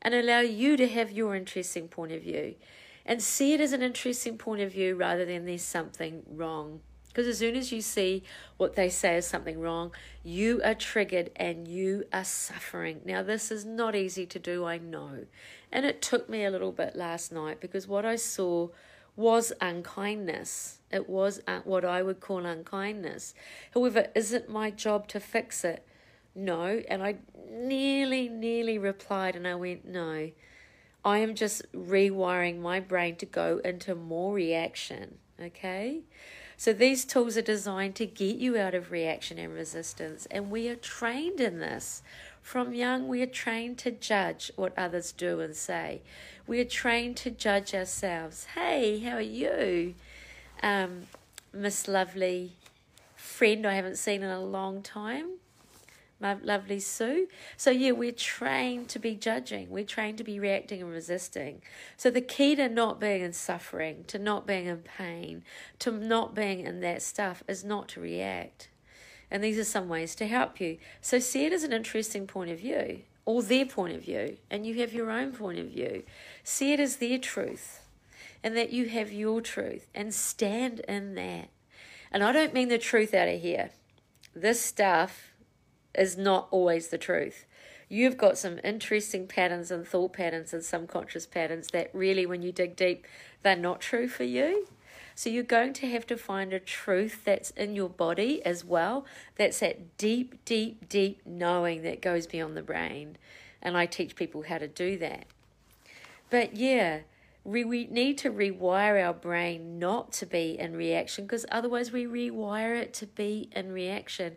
and 0.00 0.14
allow 0.14 0.40
you 0.40 0.76
to 0.76 0.86
have 0.86 1.10
your 1.10 1.34
interesting 1.34 1.88
point 1.88 2.12
of 2.12 2.22
view 2.22 2.54
and 3.04 3.22
see 3.22 3.54
it 3.54 3.60
as 3.60 3.72
an 3.72 3.82
interesting 3.82 4.38
point 4.38 4.60
of 4.60 4.72
view 4.72 4.94
rather 4.94 5.24
than 5.24 5.46
there's 5.46 5.62
something 5.62 6.22
wrong. 6.28 6.80
Because 7.18 7.30
as 7.30 7.38
soon 7.38 7.56
as 7.56 7.72
you 7.72 7.80
see 7.80 8.22
what 8.58 8.76
they 8.76 8.88
say 8.88 9.16
is 9.16 9.26
something 9.26 9.60
wrong, 9.60 9.90
you 10.22 10.62
are 10.64 10.76
triggered 10.76 11.32
and 11.34 11.66
you 11.66 12.04
are 12.12 12.22
suffering. 12.22 13.00
Now, 13.04 13.24
this 13.24 13.50
is 13.50 13.64
not 13.64 13.96
easy 13.96 14.24
to 14.26 14.38
do, 14.38 14.64
I 14.64 14.78
know. 14.78 15.24
And 15.72 15.84
it 15.84 16.00
took 16.00 16.28
me 16.28 16.44
a 16.44 16.50
little 16.52 16.70
bit 16.70 16.94
last 16.94 17.32
night 17.32 17.60
because 17.60 17.88
what 17.88 18.06
I 18.06 18.14
saw 18.14 18.68
was 19.16 19.52
unkindness. 19.60 20.78
It 20.92 21.08
was 21.08 21.40
what 21.64 21.84
I 21.84 22.04
would 22.04 22.20
call 22.20 22.46
unkindness. 22.46 23.34
However, 23.74 24.06
is 24.14 24.32
it 24.32 24.48
my 24.48 24.70
job 24.70 25.08
to 25.08 25.18
fix 25.18 25.64
it? 25.64 25.84
No. 26.36 26.82
And 26.88 27.02
I 27.02 27.16
nearly, 27.50 28.28
nearly 28.28 28.78
replied 28.78 29.34
and 29.34 29.44
I 29.44 29.56
went, 29.56 29.84
no. 29.84 30.30
I 31.04 31.18
am 31.18 31.34
just 31.34 31.62
rewiring 31.72 32.60
my 32.60 32.78
brain 32.78 33.16
to 33.16 33.26
go 33.26 33.60
into 33.64 33.96
more 33.96 34.32
reaction. 34.32 35.16
Okay? 35.42 36.02
So 36.58 36.72
these 36.72 37.04
tools 37.04 37.36
are 37.36 37.42
designed 37.42 37.94
to 37.94 38.04
get 38.04 38.36
you 38.36 38.58
out 38.58 38.74
of 38.74 38.90
reaction 38.90 39.38
and 39.38 39.54
resistance, 39.54 40.26
and 40.28 40.50
we 40.50 40.68
are 40.68 40.74
trained 40.74 41.40
in 41.40 41.60
this. 41.60 42.02
From 42.42 42.74
young, 42.74 43.06
we 43.06 43.22
are 43.22 43.26
trained 43.26 43.78
to 43.78 43.92
judge 43.92 44.50
what 44.56 44.76
others 44.76 45.12
do 45.12 45.38
and 45.38 45.54
say. 45.54 46.00
We 46.48 46.58
are 46.58 46.64
trained 46.64 47.16
to 47.18 47.30
judge 47.30 47.74
ourselves. 47.74 48.48
Hey, 48.56 48.98
how 48.98 49.12
are 49.12 49.20
you? 49.20 49.94
Um, 50.60 51.04
Miss 51.52 51.86
Lovely 51.86 52.54
friend 53.14 53.64
I 53.64 53.74
haven't 53.74 53.96
seen 53.96 54.24
in 54.24 54.30
a 54.30 54.40
long 54.40 54.82
time 54.82 55.37
my 56.20 56.34
lovely 56.42 56.80
Sue. 56.80 57.28
So, 57.56 57.70
yeah, 57.70 57.92
we're 57.92 58.12
trained 58.12 58.88
to 58.90 58.98
be 58.98 59.14
judging, 59.14 59.70
we're 59.70 59.84
trained 59.84 60.18
to 60.18 60.24
be 60.24 60.40
reacting 60.40 60.82
and 60.82 60.90
resisting. 60.90 61.62
So, 61.96 62.10
the 62.10 62.20
key 62.20 62.56
to 62.56 62.68
not 62.68 63.00
being 63.00 63.22
in 63.22 63.32
suffering, 63.32 64.04
to 64.08 64.18
not 64.18 64.46
being 64.46 64.66
in 64.66 64.78
pain, 64.78 65.44
to 65.80 65.92
not 65.92 66.34
being 66.34 66.60
in 66.60 66.80
that 66.80 67.02
stuff 67.02 67.42
is 67.48 67.64
not 67.64 67.88
to 67.88 68.00
react. 68.00 68.68
And 69.30 69.44
these 69.44 69.58
are 69.58 69.64
some 69.64 69.88
ways 69.88 70.14
to 70.16 70.26
help 70.26 70.60
you. 70.60 70.78
So, 71.00 71.18
see 71.18 71.44
it 71.44 71.52
as 71.52 71.62
an 71.62 71.72
interesting 71.72 72.26
point 72.26 72.50
of 72.50 72.60
view 72.60 73.02
or 73.24 73.42
their 73.42 73.66
point 73.66 73.94
of 73.94 74.02
view, 74.02 74.38
and 74.50 74.64
you 74.64 74.80
have 74.80 74.94
your 74.94 75.10
own 75.10 75.32
point 75.32 75.58
of 75.58 75.66
view. 75.66 76.02
See 76.42 76.72
it 76.72 76.80
as 76.80 76.96
their 76.96 77.18
truth 77.18 77.80
and 78.42 78.56
that 78.56 78.70
you 78.70 78.88
have 78.88 79.12
your 79.12 79.40
truth 79.40 79.88
and 79.94 80.14
stand 80.14 80.80
in 80.80 81.14
that. 81.14 81.48
And 82.10 82.24
I 82.24 82.32
don't 82.32 82.54
mean 82.54 82.68
the 82.68 82.78
truth 82.78 83.12
out 83.12 83.28
of 83.28 83.40
here. 83.40 83.70
This 84.34 84.62
stuff 84.62 85.34
is 85.98 86.16
not 86.16 86.48
always 86.50 86.88
the 86.88 86.98
truth. 86.98 87.44
You've 87.88 88.18
got 88.18 88.36
some 88.36 88.60
interesting 88.62 89.26
patterns 89.26 89.70
and 89.70 89.86
thought 89.86 90.12
patterns 90.12 90.52
and 90.52 90.62
subconscious 90.62 91.26
patterns 91.26 91.68
that 91.68 91.90
really, 91.94 92.26
when 92.26 92.42
you 92.42 92.52
dig 92.52 92.76
deep, 92.76 93.06
they're 93.42 93.56
not 93.56 93.80
true 93.80 94.08
for 94.08 94.24
you. 94.24 94.66
So 95.14 95.30
you're 95.30 95.42
going 95.42 95.72
to 95.72 95.90
have 95.90 96.06
to 96.08 96.16
find 96.16 96.52
a 96.52 96.60
truth 96.60 97.22
that's 97.24 97.50
in 97.50 97.74
your 97.74 97.88
body 97.88 98.44
as 98.44 98.64
well. 98.64 99.04
That's 99.36 99.58
that 99.60 99.96
deep, 99.96 100.44
deep, 100.44 100.88
deep 100.88 101.22
knowing 101.26 101.82
that 101.82 102.00
goes 102.00 102.26
beyond 102.26 102.56
the 102.56 102.62
brain. 102.62 103.16
And 103.60 103.76
I 103.76 103.86
teach 103.86 104.14
people 104.14 104.42
how 104.42 104.58
to 104.58 104.68
do 104.68 104.96
that. 104.98 105.24
But 106.30 106.56
yeah, 106.56 107.00
we, 107.42 107.64
need 107.90 108.18
to 108.18 108.30
rewire 108.30 109.04
our 109.04 109.14
brain 109.14 109.78
not 109.78 110.12
to 110.12 110.26
be 110.26 110.58
in 110.58 110.76
reaction 110.76 111.24
because 111.24 111.46
otherwise 111.50 111.90
we 111.90 112.04
rewire 112.04 112.80
it 112.80 112.92
to 112.94 113.06
be 113.06 113.48
in 113.56 113.72
reaction. 113.72 114.36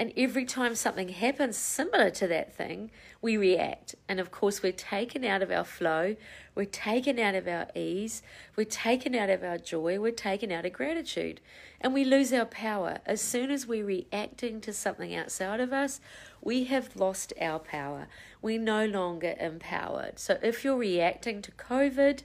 And 0.00 0.14
every 0.16 0.46
time 0.46 0.74
something 0.76 1.10
happens 1.10 1.58
similar 1.58 2.08
to 2.08 2.26
that 2.28 2.56
thing, 2.56 2.90
we 3.20 3.36
react. 3.36 3.96
And 4.08 4.18
of 4.18 4.30
course, 4.30 4.62
we're 4.62 4.72
taken 4.72 5.26
out 5.26 5.42
of 5.42 5.50
our 5.50 5.62
flow, 5.62 6.16
we're 6.54 6.64
taken 6.64 7.18
out 7.18 7.34
of 7.34 7.46
our 7.46 7.66
ease, 7.76 8.22
we're 8.56 8.64
taken 8.64 9.14
out 9.14 9.28
of 9.28 9.44
our 9.44 9.58
joy, 9.58 10.00
we're 10.00 10.12
taken 10.12 10.50
out 10.50 10.64
of 10.64 10.72
gratitude, 10.72 11.42
and 11.82 11.92
we 11.92 12.06
lose 12.06 12.32
our 12.32 12.46
power. 12.46 13.00
As 13.04 13.20
soon 13.20 13.50
as 13.50 13.66
we're 13.66 13.84
reacting 13.84 14.62
to 14.62 14.72
something 14.72 15.14
outside 15.14 15.60
of 15.60 15.70
us, 15.70 16.00
we 16.40 16.64
have 16.64 16.96
lost 16.96 17.34
our 17.38 17.58
power. 17.58 18.08
We're 18.40 18.58
no 18.58 18.86
longer 18.86 19.34
empowered. 19.38 20.18
So 20.18 20.38
if 20.42 20.64
you're 20.64 20.78
reacting 20.78 21.42
to 21.42 21.52
COVID, 21.52 22.22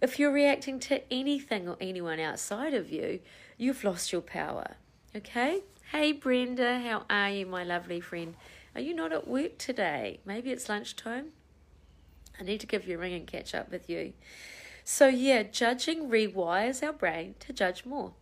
if 0.00 0.20
you're 0.20 0.30
reacting 0.30 0.78
to 0.78 1.02
anything 1.12 1.68
or 1.68 1.76
anyone 1.80 2.20
outside 2.20 2.72
of 2.72 2.92
you, 2.92 3.18
you've 3.58 3.82
lost 3.82 4.12
your 4.12 4.22
power. 4.22 4.76
Okay? 5.16 5.62
Hey 5.92 6.10
Brenda, 6.10 6.80
how 6.80 7.04
are 7.08 7.30
you, 7.30 7.46
my 7.46 7.62
lovely 7.62 8.00
friend? 8.00 8.34
Are 8.74 8.80
you 8.80 8.92
not 8.92 9.12
at 9.12 9.28
work 9.28 9.56
today? 9.56 10.18
Maybe 10.24 10.50
it's 10.50 10.68
lunchtime. 10.68 11.26
I 12.40 12.42
need 12.42 12.58
to 12.58 12.66
give 12.66 12.88
you 12.88 12.96
a 12.96 12.98
ring 12.98 13.14
and 13.14 13.24
catch 13.24 13.54
up 13.54 13.70
with 13.70 13.88
you. 13.88 14.12
So, 14.82 15.06
yeah, 15.06 15.44
judging 15.44 16.10
rewires 16.10 16.82
our 16.82 16.92
brain 16.92 17.36
to 17.38 17.52
judge 17.52 17.86
more. 17.86 18.14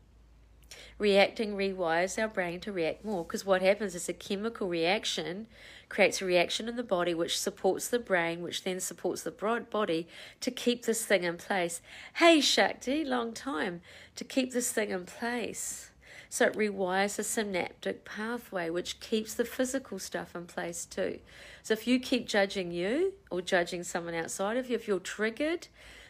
Reacting 0.99 1.57
rewires 1.57 2.21
our 2.21 2.29
brain 2.29 2.61
to 2.61 2.71
react 2.71 3.03
more 3.03 3.25
because 3.25 3.47
what 3.47 3.63
happens 3.63 3.95
is 3.95 4.11
a 4.11 4.13
chemical 4.13 4.69
reaction 4.69 5.47
creates 5.89 6.21
a 6.21 6.27
reaction 6.27 6.69
in 6.69 6.77
the 6.77 6.83
body 6.83 7.15
which 7.15 7.41
supports 7.41 7.89
the 7.89 7.99
brain, 7.99 8.43
which 8.43 8.65
then 8.65 8.79
supports 8.79 9.23
the 9.23 9.31
body 9.31 10.07
to 10.43 10.51
keep 10.51 10.85
this 10.85 11.07
thing 11.07 11.25
in 11.25 11.39
place. 11.39 11.81
Hey, 12.17 12.43
Shakti, 12.43 13.07
long 13.07 13.33
time 13.33 13.81
to 14.17 14.25
keep 14.25 14.53
this 14.53 14.71
thing 14.71 14.91
in 14.91 15.07
place. 15.07 15.91
So 16.35 16.47
it 16.47 16.55
rewires 16.55 17.15
the 17.15 17.23
synaptic 17.23 18.05
pathway, 18.05 18.69
which 18.69 18.99
keeps 18.99 19.35
the 19.35 19.45
physical 19.45 20.01
stuff 20.01 20.35
in 20.35 20.47
place 20.47 20.85
too. 20.85 21.21
So 21.63 21.75
if 21.75 21.87
you 21.87 22.01
keep 22.01 22.27
judging 22.27 22.73
you 22.73 23.13
or 23.31 23.41
judging 23.41 23.85
someone 23.85 24.15
outside 24.15 24.57
of 24.57 24.69
you, 24.69 24.75
if 24.75 24.89
you're 24.89 24.99
triggered, 24.99 25.69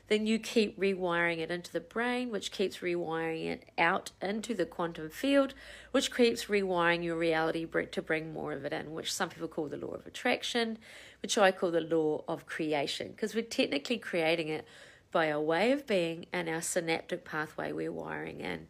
then 0.09 0.27
you 0.27 0.39
keep 0.39 0.81
rewiring 0.81 1.41
it 1.41 1.51
into 1.51 1.71
the 1.71 1.79
brain, 1.79 2.31
which 2.31 2.53
keeps 2.53 2.79
rewiring 2.79 3.45
it 3.45 3.69
out 3.77 4.13
into 4.23 4.55
the 4.55 4.65
quantum 4.65 5.11
field, 5.11 5.53
which 5.91 6.11
keeps 6.11 6.47
rewiring 6.47 7.05
your 7.05 7.17
reality 7.17 7.67
to 7.93 8.01
bring 8.01 8.33
more 8.33 8.55
of 8.55 8.65
it 8.65 8.73
in, 8.73 8.93
which 8.93 9.13
some 9.13 9.29
people 9.29 9.47
call 9.47 9.67
the 9.67 9.77
law 9.77 9.93
of 9.93 10.07
attraction, 10.07 10.79
which 11.21 11.37
I 11.37 11.53
call 11.53 11.71
the 11.71 11.83
law 11.83 12.25
of 12.27 12.47
creation, 12.47 13.09
because 13.11 13.35
we're 13.35 13.43
technically 13.43 13.99
creating 13.99 14.49
it 14.49 14.67
by 15.13 15.31
our 15.31 15.43
way 15.43 15.71
of 15.71 15.87
being 15.87 16.25
and 16.33 16.49
our 16.49 16.63
synaptic 16.63 17.27
pathway 17.27 17.73
we're 17.73 17.93
wiring 17.93 18.41
in. 18.41 18.69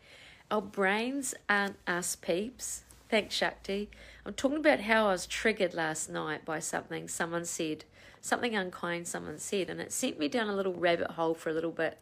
Our 0.50 0.62
brains 0.62 1.34
aren't 1.48 1.76
us 1.86 2.16
peeps. 2.16 2.82
Thanks, 3.08 3.34
Shakti. 3.34 3.90
I'm 4.26 4.34
talking 4.34 4.58
about 4.58 4.80
how 4.80 5.06
I 5.06 5.12
was 5.12 5.26
triggered 5.26 5.74
last 5.74 6.10
night 6.10 6.44
by 6.44 6.58
something 6.58 7.08
someone 7.08 7.44
said, 7.44 7.84
something 8.20 8.54
unkind 8.54 9.06
someone 9.06 9.38
said, 9.38 9.70
and 9.70 9.80
it 9.80 9.92
sent 9.92 10.18
me 10.18 10.28
down 10.28 10.48
a 10.48 10.54
little 10.56 10.74
rabbit 10.74 11.12
hole 11.12 11.34
for 11.34 11.50
a 11.50 11.52
little 11.54 11.70
bit. 11.70 11.98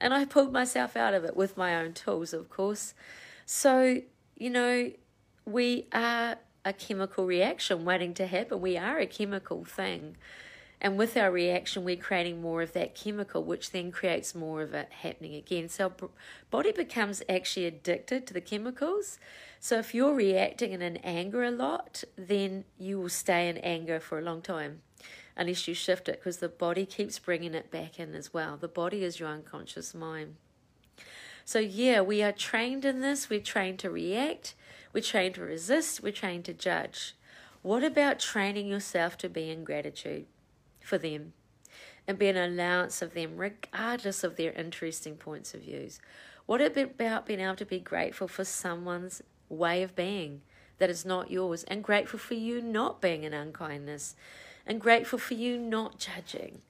And 0.00 0.12
I 0.12 0.24
pulled 0.24 0.52
myself 0.52 0.96
out 0.96 1.14
of 1.14 1.24
it 1.24 1.36
with 1.36 1.56
my 1.56 1.74
own 1.76 1.92
tools, 1.92 2.32
of 2.32 2.50
course. 2.50 2.94
So, 3.46 4.00
you 4.36 4.50
know, 4.50 4.90
we 5.44 5.86
are 5.92 6.36
a 6.64 6.72
chemical 6.72 7.26
reaction 7.26 7.84
waiting 7.84 8.14
to 8.14 8.26
happen. 8.26 8.60
We 8.60 8.76
are 8.76 8.98
a 8.98 9.06
chemical 9.06 9.64
thing. 9.64 10.16
And 10.84 10.98
with 10.98 11.16
our 11.16 11.30
reaction, 11.30 11.82
we're 11.82 11.96
creating 11.96 12.42
more 12.42 12.60
of 12.60 12.74
that 12.74 12.94
chemical, 12.94 13.42
which 13.42 13.70
then 13.70 13.90
creates 13.90 14.34
more 14.34 14.60
of 14.60 14.74
it 14.74 14.90
happening 15.00 15.34
again. 15.34 15.70
So 15.70 15.84
our 15.86 16.10
body 16.50 16.72
becomes 16.72 17.22
actually 17.26 17.64
addicted 17.64 18.26
to 18.26 18.34
the 18.34 18.42
chemicals. 18.42 19.18
So 19.58 19.78
if 19.78 19.94
you're 19.94 20.12
reacting 20.12 20.72
in 20.72 20.82
an 20.82 20.98
anger 20.98 21.42
a 21.42 21.50
lot, 21.50 22.04
then 22.16 22.64
you 22.78 23.00
will 23.00 23.08
stay 23.08 23.48
in 23.48 23.56
anger 23.56 23.98
for 23.98 24.18
a 24.18 24.22
long 24.22 24.42
time 24.42 24.82
unless 25.34 25.66
you 25.66 25.72
shift 25.72 26.06
it 26.06 26.20
because 26.20 26.36
the 26.36 26.50
body 26.50 26.84
keeps 26.84 27.18
bringing 27.18 27.54
it 27.54 27.70
back 27.70 27.98
in 27.98 28.14
as 28.14 28.34
well. 28.34 28.58
The 28.58 28.68
body 28.68 29.04
is 29.04 29.18
your 29.18 29.30
unconscious 29.30 29.94
mind. 29.94 30.36
So, 31.46 31.60
yeah, 31.60 32.02
we 32.02 32.22
are 32.22 32.30
trained 32.30 32.84
in 32.84 33.00
this. 33.00 33.30
We're 33.30 33.40
trained 33.40 33.78
to 33.78 33.90
react, 33.90 34.54
we're 34.92 35.00
trained 35.00 35.36
to 35.36 35.44
resist, 35.44 36.02
we're 36.02 36.12
trained 36.12 36.44
to 36.44 36.52
judge. 36.52 37.14
What 37.62 37.82
about 37.82 38.18
training 38.18 38.66
yourself 38.66 39.16
to 39.18 39.30
be 39.30 39.48
in 39.48 39.64
gratitude? 39.64 40.26
For 40.84 40.98
them 40.98 41.32
and 42.06 42.18
be 42.18 42.28
an 42.28 42.36
allowance 42.36 43.00
of 43.02 43.14
them, 43.14 43.36
regardless 43.36 44.22
of 44.22 44.36
their 44.36 44.52
interesting 44.52 45.16
points 45.16 45.54
of 45.54 45.62
views. 45.62 46.00
What 46.46 46.60
about 46.60 47.26
being 47.26 47.40
able 47.40 47.56
to 47.56 47.64
be 47.64 47.80
grateful 47.80 48.28
for 48.28 48.44
someone's 48.44 49.22
way 49.48 49.82
of 49.82 49.96
being 49.96 50.42
that 50.78 50.90
is 50.90 51.04
not 51.04 51.30
yours, 51.30 51.64
and 51.64 51.82
grateful 51.82 52.18
for 52.18 52.34
you 52.34 52.60
not 52.60 53.00
being 53.00 53.24
an 53.24 53.32
unkindness, 53.32 54.16
and 54.66 54.80
grateful 54.80 55.18
for 55.18 55.34
you 55.34 55.56
not 55.56 55.98
judging? 55.98 56.60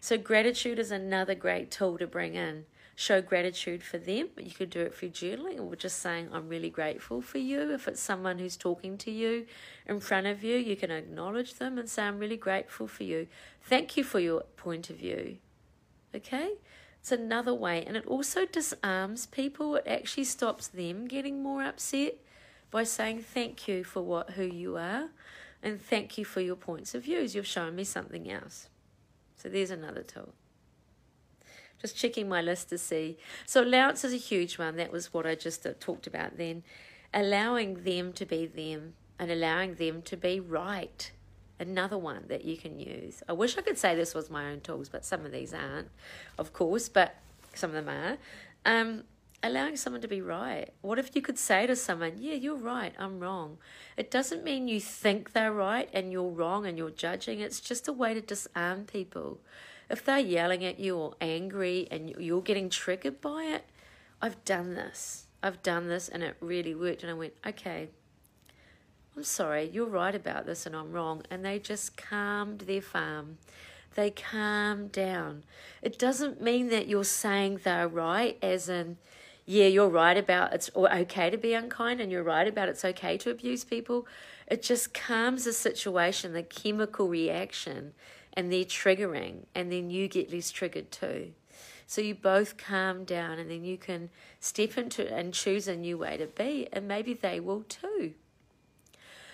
So, 0.00 0.16
gratitude 0.16 0.78
is 0.78 0.90
another 0.90 1.34
great 1.34 1.70
tool 1.70 1.98
to 1.98 2.06
bring 2.06 2.34
in 2.34 2.64
show 3.00 3.22
gratitude 3.22 3.82
for 3.82 3.96
them. 3.96 4.28
You 4.36 4.50
could 4.50 4.68
do 4.68 4.80
it 4.82 4.94
through 4.94 5.08
journaling 5.08 5.58
or 5.58 5.74
just 5.74 6.00
saying, 6.00 6.28
I'm 6.34 6.50
really 6.50 6.68
grateful 6.68 7.22
for 7.22 7.38
you. 7.38 7.72
If 7.72 7.88
it's 7.88 8.00
someone 8.00 8.38
who's 8.38 8.58
talking 8.58 8.98
to 8.98 9.10
you 9.10 9.46
in 9.86 10.00
front 10.00 10.26
of 10.26 10.44
you, 10.44 10.58
you 10.58 10.76
can 10.76 10.90
acknowledge 10.90 11.54
them 11.54 11.78
and 11.78 11.88
say, 11.88 12.02
I'm 12.02 12.18
really 12.18 12.36
grateful 12.36 12.86
for 12.86 13.04
you. 13.04 13.26
Thank 13.62 13.96
you 13.96 14.04
for 14.04 14.20
your 14.20 14.42
point 14.58 14.90
of 14.90 14.96
view. 14.96 15.38
Okay? 16.14 16.50
It's 17.00 17.10
another 17.10 17.54
way. 17.54 17.82
And 17.86 17.96
it 17.96 18.04
also 18.04 18.44
disarms 18.44 19.24
people. 19.24 19.76
It 19.76 19.86
actually 19.86 20.24
stops 20.24 20.68
them 20.68 21.08
getting 21.08 21.42
more 21.42 21.64
upset 21.64 22.16
by 22.70 22.84
saying 22.84 23.20
thank 23.22 23.66
you 23.66 23.82
for 23.82 24.02
what 24.02 24.32
who 24.32 24.44
you 24.44 24.76
are 24.76 25.08
and 25.62 25.80
thank 25.80 26.18
you 26.18 26.26
for 26.26 26.42
your 26.42 26.56
points 26.56 26.94
of 26.94 27.04
views. 27.04 27.34
You've 27.34 27.46
shown 27.46 27.74
me 27.76 27.84
something 27.84 28.30
else. 28.30 28.68
So 29.36 29.48
there's 29.48 29.70
another 29.70 30.02
tool. 30.02 30.34
Just 31.80 31.96
checking 31.96 32.28
my 32.28 32.42
list 32.42 32.68
to 32.70 32.78
see. 32.78 33.16
So 33.46 33.62
allowance 33.62 34.04
is 34.04 34.12
a 34.12 34.18
huge 34.18 34.58
one. 34.58 34.76
That 34.76 34.92
was 34.92 35.12
what 35.12 35.26
I 35.26 35.34
just 35.34 35.66
uh, 35.66 35.72
talked 35.80 36.06
about 36.06 36.36
then. 36.36 36.62
Allowing 37.14 37.84
them 37.84 38.12
to 38.14 38.26
be 38.26 38.46
them 38.46 38.94
and 39.18 39.30
allowing 39.30 39.74
them 39.74 40.02
to 40.02 40.16
be 40.16 40.40
right. 40.40 41.10
Another 41.58 41.98
one 41.98 42.24
that 42.28 42.44
you 42.44 42.56
can 42.56 42.78
use. 42.78 43.22
I 43.28 43.32
wish 43.32 43.58
I 43.58 43.62
could 43.62 43.78
say 43.78 43.94
this 43.94 44.14
was 44.14 44.30
my 44.30 44.50
own 44.50 44.60
tools, 44.60 44.88
but 44.88 45.04
some 45.04 45.26
of 45.26 45.32
these 45.32 45.52
aren't, 45.52 45.88
of 46.38 46.52
course, 46.52 46.88
but 46.88 47.16
some 47.54 47.74
of 47.74 47.84
them 47.84 47.88
are. 47.88 48.16
Um, 48.64 49.04
allowing 49.42 49.76
someone 49.76 50.02
to 50.02 50.08
be 50.08 50.20
right. 50.20 50.70
What 50.82 50.98
if 50.98 51.14
you 51.14 51.22
could 51.22 51.38
say 51.38 51.66
to 51.66 51.76
someone, 51.76 52.14
Yeah, 52.18 52.34
you're 52.34 52.56
right, 52.56 52.94
I'm 52.98 53.20
wrong? 53.20 53.58
It 53.96 54.10
doesn't 54.10 54.44
mean 54.44 54.68
you 54.68 54.80
think 54.80 55.32
they're 55.32 55.52
right 55.52 55.88
and 55.92 56.12
you're 56.12 56.30
wrong 56.30 56.66
and 56.66 56.76
you're 56.76 56.90
judging. 56.90 57.40
It's 57.40 57.60
just 57.60 57.88
a 57.88 57.92
way 57.92 58.14
to 58.14 58.20
disarm 58.20 58.84
people 58.84 59.40
if 59.90 60.04
they're 60.04 60.18
yelling 60.18 60.64
at 60.64 60.78
you 60.78 60.96
or 60.96 61.14
angry 61.20 61.88
and 61.90 62.10
you're 62.10 62.40
getting 62.40 62.70
triggered 62.70 63.20
by 63.20 63.42
it, 63.44 63.64
I've 64.22 64.42
done 64.44 64.74
this. 64.74 65.24
I've 65.42 65.62
done 65.62 65.88
this 65.88 66.08
and 66.08 66.22
it 66.22 66.36
really 66.40 66.74
worked. 66.74 67.02
And 67.02 67.10
I 67.10 67.14
went, 67.14 67.32
okay, 67.44 67.88
I'm 69.16 69.24
sorry, 69.24 69.68
you're 69.72 69.86
right 69.86 70.14
about 70.14 70.46
this 70.46 70.64
and 70.64 70.76
I'm 70.76 70.92
wrong. 70.92 71.24
And 71.30 71.44
they 71.44 71.58
just 71.58 71.96
calmed 71.96 72.60
their 72.60 72.80
farm. 72.80 73.38
They 73.96 74.10
calmed 74.10 74.92
down. 74.92 75.42
It 75.82 75.98
doesn't 75.98 76.40
mean 76.40 76.68
that 76.68 76.86
you're 76.86 77.02
saying 77.02 77.60
they're 77.64 77.88
right, 77.88 78.38
as 78.40 78.68
in, 78.68 78.98
yeah, 79.44 79.66
you're 79.66 79.88
right 79.88 80.16
about 80.16 80.52
it's 80.52 80.70
okay 80.76 81.28
to 81.30 81.36
be 81.36 81.54
unkind 81.54 82.00
and 82.00 82.12
you're 82.12 82.22
right 82.22 82.46
about 82.46 82.68
it's 82.68 82.84
okay 82.84 83.18
to 83.18 83.30
abuse 83.30 83.64
people. 83.64 84.06
It 84.46 84.62
just 84.62 84.94
calms 84.94 85.44
the 85.44 85.52
situation, 85.52 86.32
the 86.32 86.44
chemical 86.44 87.08
reaction 87.08 87.94
and 88.34 88.52
they're 88.52 88.64
triggering, 88.64 89.44
and 89.54 89.72
then 89.72 89.90
you 89.90 90.08
get 90.08 90.32
less 90.32 90.50
triggered 90.50 90.90
too. 90.90 91.32
So 91.86 92.00
you 92.00 92.14
both 92.14 92.56
calm 92.56 93.04
down, 93.04 93.38
and 93.38 93.50
then 93.50 93.64
you 93.64 93.76
can 93.76 94.10
step 94.38 94.78
into 94.78 95.12
and 95.12 95.34
choose 95.34 95.66
a 95.66 95.76
new 95.76 95.98
way 95.98 96.16
to 96.16 96.26
be, 96.26 96.68
and 96.72 96.86
maybe 96.86 97.14
they 97.14 97.40
will 97.40 97.62
too. 97.62 98.14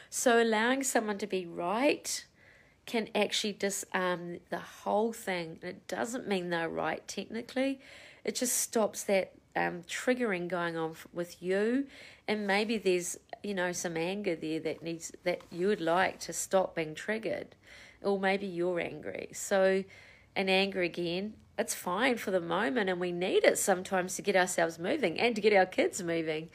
So 0.08 0.40
allowing 0.42 0.82
someone 0.82 1.18
to 1.18 1.26
be 1.26 1.44
right 1.46 2.24
can 2.86 3.08
actually 3.14 3.52
disarm 3.52 4.38
the 4.48 4.58
whole 4.58 5.12
thing. 5.12 5.58
It 5.60 5.86
doesn't 5.88 6.28
mean 6.28 6.50
they're 6.50 6.68
right 6.68 7.06
technically, 7.06 7.80
it 8.24 8.36
just 8.36 8.56
stops 8.56 9.04
that 9.04 9.32
um, 9.54 9.82
triggering 9.88 10.48
going 10.48 10.76
on 10.76 10.94
with 11.12 11.42
you. 11.42 11.86
And 12.28 12.46
maybe 12.46 12.76
there's, 12.78 13.18
you 13.42 13.54
know, 13.54 13.72
some 13.72 13.96
anger 13.96 14.34
there 14.34 14.60
that 14.60 14.82
needs 14.82 15.12
that 15.24 15.40
you 15.50 15.68
would 15.68 15.80
like 15.80 16.18
to 16.20 16.32
stop 16.32 16.74
being 16.74 16.94
triggered 16.94 17.54
or 18.06 18.20
maybe 18.20 18.46
you're 18.46 18.80
angry. 18.80 19.28
So, 19.32 19.84
and 20.34 20.48
anger 20.48 20.80
again, 20.80 21.34
it's 21.58 21.74
fine 21.74 22.16
for 22.16 22.30
the 22.30 22.40
moment, 22.40 22.88
and 22.88 23.00
we 23.00 23.12
need 23.12 23.44
it 23.44 23.58
sometimes 23.58 24.14
to 24.16 24.22
get 24.22 24.36
ourselves 24.36 24.78
moving 24.78 25.18
and 25.18 25.34
to 25.34 25.40
get 25.40 25.52
our 25.52 25.66
kids 25.66 26.02
moving. 26.02 26.48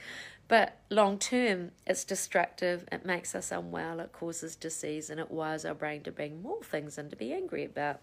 But 0.48 0.78
long 0.90 1.18
term, 1.20 1.72
it's 1.86 2.04
destructive, 2.04 2.88
it 2.92 3.06
makes 3.06 3.36
us 3.36 3.52
unwell, 3.52 4.00
it 4.00 4.14
causes 4.14 4.56
disease, 4.56 5.10
and 5.10 5.20
it 5.20 5.32
wires 5.32 5.66
our 5.66 5.74
brain 5.74 6.04
to 6.04 6.12
bring 6.12 6.42
more 6.42 6.64
things 6.64 6.98
and 6.98 7.10
to 7.10 7.16
be 7.16 7.34
angry 7.34 7.66
about. 7.66 8.00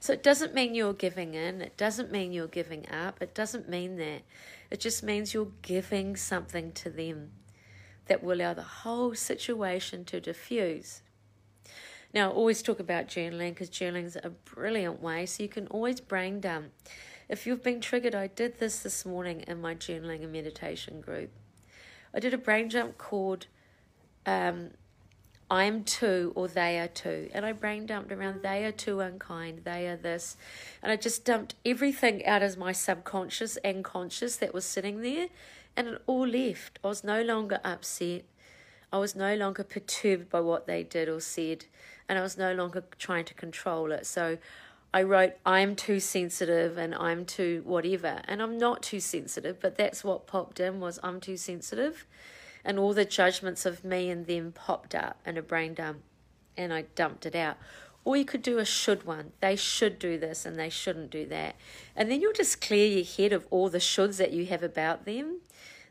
So 0.00 0.12
it 0.12 0.22
doesn't 0.22 0.54
mean 0.54 0.74
you're 0.74 0.92
giving 0.92 1.34
in, 1.34 1.60
it 1.62 1.76
doesn't 1.76 2.12
mean 2.12 2.32
you're 2.32 2.46
giving 2.46 2.88
up, 2.90 3.22
it 3.22 3.34
doesn't 3.34 3.68
mean 3.68 3.96
that. 3.98 4.22
It 4.70 4.80
just 4.80 5.02
means 5.02 5.32
you're 5.32 5.52
giving 5.62 6.16
something 6.16 6.72
to 6.72 6.90
them 6.90 7.30
that 8.06 8.22
will 8.22 8.40
allow 8.40 8.54
the 8.54 8.62
whole 8.62 9.14
situation 9.14 10.04
to 10.06 10.20
diffuse. 10.20 11.02
Now, 12.14 12.30
I 12.30 12.32
always 12.32 12.62
talk 12.62 12.78
about 12.78 13.08
journaling 13.08 13.50
because 13.50 13.68
journaling 13.68 14.04
is 14.04 14.16
a 14.22 14.30
brilliant 14.30 15.02
way. 15.02 15.26
So 15.26 15.42
you 15.42 15.48
can 15.48 15.66
always 15.66 16.00
brain 16.00 16.40
dump. 16.40 16.66
If 17.28 17.44
you've 17.46 17.62
been 17.62 17.80
triggered, 17.80 18.14
I 18.14 18.28
did 18.28 18.60
this 18.60 18.78
this 18.78 19.04
morning 19.04 19.42
in 19.48 19.60
my 19.60 19.74
journaling 19.74 20.22
and 20.22 20.32
meditation 20.32 21.00
group. 21.00 21.30
I 22.14 22.20
did 22.20 22.32
a 22.32 22.38
brain 22.38 22.68
dump 22.68 22.98
called 22.98 23.46
um, 24.26 24.70
I'm 25.50 25.84
two 25.84 26.32
or 26.36 26.48
they 26.48 26.78
are 26.78 26.88
two. 26.88 27.30
And 27.34 27.44
I 27.44 27.52
brain 27.52 27.86
dumped 27.86 28.12
around 28.12 28.42
they 28.42 28.64
are 28.64 28.72
too 28.72 29.00
unkind, 29.00 29.62
they 29.64 29.88
are 29.88 29.96
this. 29.96 30.36
And 30.82 30.92
I 30.92 30.96
just 30.96 31.24
dumped 31.24 31.54
everything 31.64 32.24
out 32.26 32.42
as 32.42 32.56
my 32.56 32.72
subconscious 32.72 33.56
and 33.58 33.82
conscious 33.82 34.36
that 34.36 34.54
was 34.54 34.64
sitting 34.64 35.02
there. 35.02 35.28
And 35.76 35.88
it 35.88 36.02
all 36.06 36.26
left. 36.26 36.78
I 36.84 36.88
was 36.88 37.02
no 37.02 37.22
longer 37.22 37.60
upset. 37.64 38.24
I 38.94 38.98
was 38.98 39.16
no 39.16 39.34
longer 39.34 39.64
perturbed 39.64 40.30
by 40.30 40.38
what 40.38 40.68
they 40.68 40.84
did 40.84 41.08
or 41.08 41.18
said, 41.18 41.64
and 42.08 42.16
I 42.16 42.22
was 42.22 42.38
no 42.38 42.54
longer 42.54 42.84
trying 42.96 43.24
to 43.24 43.34
control 43.34 43.90
it. 43.90 44.06
So 44.06 44.38
I 44.92 45.02
wrote, 45.02 45.32
I'm 45.44 45.74
too 45.74 45.98
sensitive 45.98 46.78
and 46.78 46.94
I'm 46.94 47.24
too 47.24 47.62
whatever. 47.64 48.20
And 48.28 48.40
I'm 48.40 48.56
not 48.56 48.84
too 48.84 49.00
sensitive, 49.00 49.58
but 49.58 49.76
that's 49.76 50.04
what 50.04 50.28
popped 50.28 50.60
in 50.60 50.78
was 50.78 51.00
I'm 51.02 51.20
too 51.20 51.36
sensitive. 51.36 52.06
And 52.64 52.78
all 52.78 52.94
the 52.94 53.04
judgments 53.04 53.66
of 53.66 53.84
me 53.84 54.10
and 54.10 54.28
them 54.28 54.52
popped 54.52 54.94
up 54.94 55.18
in 55.26 55.36
a 55.36 55.42
brain 55.42 55.74
dump 55.74 56.02
and 56.56 56.72
I 56.72 56.82
dumped 56.94 57.26
it 57.26 57.34
out. 57.34 57.56
Or 58.04 58.16
you 58.16 58.24
could 58.24 58.42
do 58.42 58.58
a 58.58 58.64
should 58.64 59.02
one. 59.02 59.32
They 59.40 59.56
should 59.56 59.98
do 59.98 60.18
this 60.18 60.46
and 60.46 60.56
they 60.56 60.70
shouldn't 60.70 61.10
do 61.10 61.26
that. 61.26 61.56
And 61.96 62.08
then 62.08 62.20
you'll 62.20 62.32
just 62.32 62.60
clear 62.60 62.86
your 62.86 63.04
head 63.04 63.32
of 63.32 63.48
all 63.50 63.68
the 63.68 63.78
shoulds 63.78 64.18
that 64.18 64.30
you 64.30 64.46
have 64.46 64.62
about 64.62 65.04
them. 65.04 65.40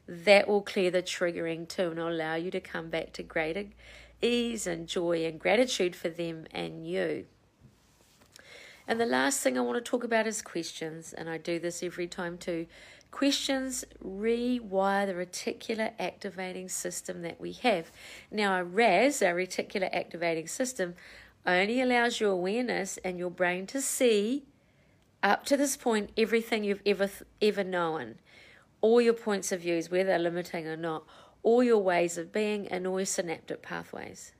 That 0.08 0.48
will 0.48 0.62
clear 0.62 0.92
the 0.92 1.02
triggering 1.02 1.68
too 1.68 1.92
and 1.92 2.00
allow 2.00 2.36
you 2.36 2.52
to 2.52 2.60
come 2.60 2.90
back 2.90 3.14
to 3.14 3.24
greater 3.24 3.66
ease 4.22 4.66
and 4.66 4.88
joy 4.88 5.26
and 5.26 5.40
gratitude 5.40 5.96
for 5.96 6.10
them 6.10 6.46
and 6.52 6.88
you. 6.88 7.26
And 8.88 9.00
the 9.00 9.06
last 9.06 9.40
thing 9.40 9.58
I 9.58 9.62
want 9.62 9.84
to 9.84 9.90
talk 9.90 10.04
about 10.04 10.28
is 10.28 10.42
questions, 10.42 11.14
and 11.14 11.30
I 11.30 11.38
do 11.38 11.60
this 11.60 11.84
every 11.84 12.08
time 12.08 12.38
too. 12.38 12.68
Questions 13.12 13.86
rewire 14.04 15.06
the 15.06 15.14
reticular 15.14 15.92
activating 16.00 16.68
system 16.68 17.22
that 17.22 17.40
we 17.40 17.54
have. 17.54 17.92
Now, 18.32 18.54
our 18.54 18.64
RAS, 18.64 19.22
our 19.22 19.36
reticular 19.36 19.90
activating 19.94 20.48
system, 20.48 20.96
only 21.46 21.80
allows 21.80 22.20
your 22.20 22.32
awareness 22.32 22.98
and 23.06 23.18
your 23.18 23.30
brain 23.30 23.68
to 23.68 23.82
see 23.82 24.44
up 25.22 25.46
to 25.46 25.56
this 25.56 25.78
point 25.78 26.10
everything 26.18 26.64
you've 26.64 26.82
ever 26.86 27.10
ever 27.42 27.64
known, 27.64 28.16
all 28.84 29.00
your 29.00 29.14
points 29.14 29.54
of 29.54 29.62
views, 29.62 29.90
whether 29.90 30.20
limiting 30.20 30.68
or 30.68 30.76
not, 30.76 31.06
all 31.42 31.64
your 31.64 31.78
ways 31.78 32.18
of 32.18 32.34
being, 32.34 32.68
and 32.68 32.86
all 32.86 33.00
your 33.00 33.06
synaptic 33.06 33.62
pathways. 33.62 34.34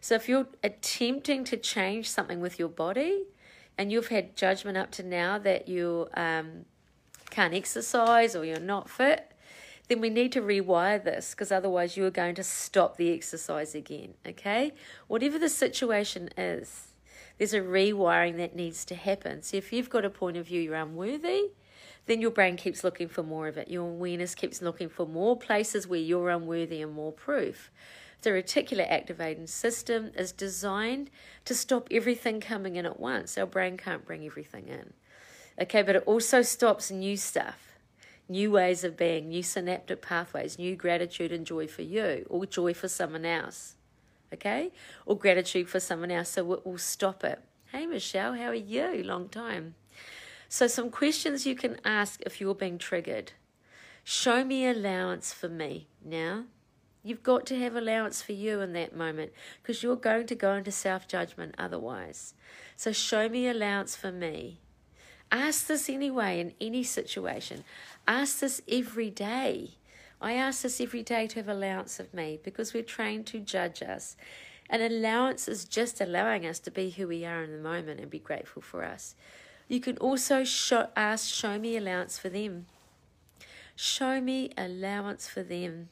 So, 0.00 0.14
if 0.14 0.28
you're 0.28 0.46
attempting 0.62 1.42
to 1.44 1.56
change 1.56 2.08
something 2.08 2.40
with 2.40 2.58
your 2.58 2.68
body, 2.68 3.24
and 3.76 3.90
you've 3.90 4.08
had 4.08 4.36
judgment 4.36 4.78
up 4.78 4.92
to 4.92 5.02
now 5.02 5.38
that 5.38 5.66
you 5.66 6.08
um, 6.14 6.66
can't 7.30 7.52
exercise 7.52 8.36
or 8.36 8.44
you're 8.44 8.60
not 8.60 8.88
fit, 8.88 9.32
then 9.88 10.00
we 10.00 10.08
need 10.08 10.30
to 10.32 10.40
rewire 10.40 11.02
this 11.02 11.32
because 11.32 11.50
otherwise 11.50 11.96
you 11.96 12.04
are 12.04 12.10
going 12.10 12.36
to 12.36 12.44
stop 12.44 12.96
the 12.96 13.12
exercise 13.12 13.74
again. 13.74 14.14
Okay? 14.24 14.72
Whatever 15.08 15.36
the 15.36 15.48
situation 15.48 16.28
is, 16.36 16.88
there's 17.38 17.54
a 17.54 17.60
rewiring 17.60 18.36
that 18.36 18.54
needs 18.54 18.84
to 18.84 18.94
happen. 18.94 19.42
So 19.42 19.56
if 19.56 19.72
you've 19.72 19.90
got 19.90 20.04
a 20.04 20.10
point 20.10 20.36
of 20.36 20.46
view 20.46 20.60
you're 20.60 20.74
unworthy, 20.76 21.50
then 22.06 22.20
your 22.20 22.30
brain 22.30 22.56
keeps 22.56 22.82
looking 22.82 23.08
for 23.08 23.22
more 23.22 23.48
of 23.48 23.56
it. 23.56 23.68
Your 23.68 23.88
awareness 23.88 24.34
keeps 24.34 24.62
looking 24.62 24.88
for 24.88 25.06
more 25.06 25.36
places 25.36 25.86
where 25.86 26.00
you're 26.00 26.30
unworthy 26.30 26.82
and 26.82 26.92
more 26.92 27.12
proof. 27.12 27.70
The 28.22 28.30
reticular 28.30 28.86
activating 28.90 29.46
system 29.46 30.10
is 30.14 30.32
designed 30.32 31.10
to 31.46 31.54
stop 31.54 31.88
everything 31.90 32.40
coming 32.40 32.76
in 32.76 32.84
at 32.84 33.00
once. 33.00 33.38
Our 33.38 33.46
brain 33.46 33.76
can't 33.76 34.04
bring 34.04 34.26
everything 34.26 34.68
in. 34.68 34.92
Okay, 35.60 35.82
but 35.82 35.96
it 35.96 36.02
also 36.06 36.42
stops 36.42 36.90
new 36.90 37.16
stuff, 37.16 37.78
new 38.28 38.50
ways 38.50 38.84
of 38.84 38.96
being, 38.96 39.28
new 39.28 39.42
synaptic 39.42 40.02
pathways, 40.02 40.58
new 40.58 40.76
gratitude 40.76 41.32
and 41.32 41.46
joy 41.46 41.66
for 41.66 41.82
you, 41.82 42.26
or 42.28 42.44
joy 42.44 42.74
for 42.74 42.88
someone 42.88 43.24
else. 43.24 43.76
Okay, 44.32 44.70
or 45.06 45.16
gratitude 45.16 45.68
for 45.68 45.80
someone 45.80 46.10
else. 46.10 46.30
So 46.30 46.52
it 46.52 46.66
will 46.66 46.78
stop 46.78 47.24
it. 47.24 47.40
Hey, 47.72 47.86
Michelle, 47.86 48.34
how 48.34 48.46
are 48.46 48.54
you? 48.54 49.02
Long 49.02 49.28
time. 49.28 49.74
So, 50.52 50.66
some 50.66 50.90
questions 50.90 51.46
you 51.46 51.54
can 51.54 51.78
ask 51.84 52.20
if 52.26 52.40
you're 52.40 52.56
being 52.56 52.76
triggered. 52.76 53.30
Show 54.02 54.44
me 54.44 54.66
allowance 54.66 55.32
for 55.32 55.48
me 55.48 55.86
now. 56.04 56.46
You've 57.04 57.22
got 57.22 57.46
to 57.46 57.60
have 57.60 57.76
allowance 57.76 58.20
for 58.20 58.32
you 58.32 58.60
in 58.60 58.72
that 58.72 58.96
moment 58.96 59.30
because 59.62 59.84
you're 59.84 59.94
going 59.94 60.26
to 60.26 60.34
go 60.34 60.54
into 60.54 60.72
self 60.72 61.06
judgment 61.06 61.54
otherwise. 61.56 62.34
So 62.76 62.90
show 62.90 63.28
me 63.28 63.46
allowance 63.46 63.94
for 63.94 64.10
me. 64.10 64.58
Ask 65.30 65.68
this 65.68 65.88
anyway 65.88 66.40
in 66.40 66.54
any 66.60 66.82
situation. 66.82 67.62
Ask 68.08 68.40
this 68.40 68.60
every 68.68 69.08
day. 69.08 69.76
I 70.20 70.32
ask 70.32 70.62
this 70.62 70.80
every 70.80 71.04
day 71.04 71.28
to 71.28 71.36
have 71.36 71.48
allowance 71.48 72.00
of 72.00 72.12
me 72.12 72.40
because 72.42 72.74
we're 72.74 72.82
trained 72.82 73.26
to 73.28 73.38
judge 73.38 73.82
us. 73.82 74.16
And 74.68 74.82
allowance 74.82 75.46
is 75.46 75.64
just 75.64 76.00
allowing 76.00 76.44
us 76.44 76.58
to 76.58 76.72
be 76.72 76.90
who 76.90 77.06
we 77.06 77.24
are 77.24 77.44
in 77.44 77.52
the 77.52 77.62
moment 77.62 78.00
and 78.00 78.10
be 78.10 78.18
grateful 78.18 78.62
for 78.62 78.82
us. 78.82 79.14
You 79.70 79.78
can 79.78 79.96
also 79.98 80.42
show, 80.42 80.88
ask, 80.96 81.32
show 81.32 81.56
me 81.56 81.76
allowance 81.76 82.18
for 82.18 82.28
them. 82.28 82.66
Show 83.76 84.20
me 84.20 84.50
allowance 84.58 85.28
for 85.28 85.44
them 85.44 85.90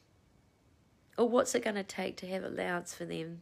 or 1.17 1.29
what's 1.29 1.55
it 1.55 1.63
going 1.63 1.77
to 1.77 1.83
take 1.83 2.17
to 2.17 2.27
have 2.27 2.43
allowance 2.43 2.93
for 2.93 3.05
them 3.05 3.41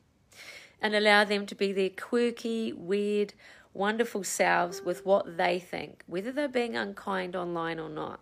and 0.80 0.94
allow 0.94 1.24
them 1.24 1.48
to 1.48 1.56
be 1.56 1.74
their 1.74 1.90
quirky, 1.90 2.72
weird, 2.72 3.34
wonderful 3.74 4.24
selves 4.24 4.80
with 4.80 5.04
what 5.08 5.38
they 5.38 5.58
think, 5.58 6.04
whether 6.06 6.32
they're 6.32 6.48
being 6.48 6.76
unkind 6.76 7.36
online 7.36 7.80
or 7.80 7.90
not. 7.90 8.20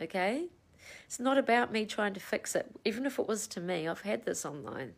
Okay? 0.00 0.46
It's 1.06 1.18
not 1.18 1.38
about 1.38 1.72
me 1.72 1.86
trying 1.86 2.14
to 2.14 2.20
fix 2.20 2.54
it, 2.54 2.70
even 2.84 3.04
if 3.04 3.18
it 3.18 3.26
was 3.26 3.48
to 3.48 3.60
me. 3.60 3.88
I've 3.88 4.02
had 4.02 4.24
this 4.24 4.46
online. 4.46 4.94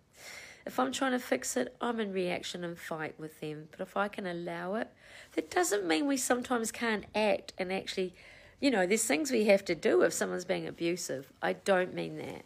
If 0.68 0.78
I'm 0.78 0.92
trying 0.92 1.12
to 1.12 1.18
fix 1.18 1.56
it, 1.56 1.74
I'm 1.80 1.98
in 1.98 2.12
reaction 2.12 2.62
and 2.62 2.78
fight 2.78 3.14
with 3.18 3.40
them. 3.40 3.68
But 3.70 3.80
if 3.80 3.96
I 3.96 4.08
can 4.08 4.26
allow 4.26 4.74
it, 4.74 4.88
that 5.32 5.50
doesn't 5.50 5.86
mean 5.86 6.06
we 6.06 6.18
sometimes 6.18 6.70
can't 6.70 7.06
act 7.14 7.54
and 7.56 7.72
actually, 7.72 8.14
you 8.60 8.70
know, 8.70 8.86
there's 8.86 9.04
things 9.04 9.30
we 9.30 9.46
have 9.46 9.64
to 9.64 9.74
do 9.74 10.02
if 10.02 10.12
someone's 10.12 10.44
being 10.44 10.66
abusive. 10.66 11.32
I 11.40 11.54
don't 11.54 11.94
mean 11.94 12.18
that. 12.18 12.44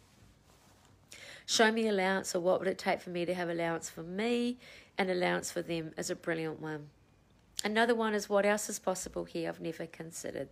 Show 1.45 1.69
me 1.73 1.85
allowance, 1.85 2.33
or 2.33 2.39
what 2.39 2.59
would 2.59 2.69
it 2.69 2.77
take 2.77 3.01
for 3.01 3.09
me 3.09 3.25
to 3.25 3.33
have 3.33 3.49
allowance 3.49 3.89
for 3.89 4.03
me 4.03 4.57
and 4.97 5.09
allowance 5.11 5.51
for 5.51 5.61
them 5.61 5.91
is 5.97 6.09
a 6.09 6.15
brilliant 6.15 6.61
one. 6.61 6.87
Another 7.65 7.93
one 7.93 8.13
is 8.13 8.29
what 8.29 8.45
else 8.45 8.69
is 8.69 8.79
possible 8.79 9.25
here 9.25 9.49
I've 9.49 9.59
never 9.59 9.85
considered. 9.85 10.47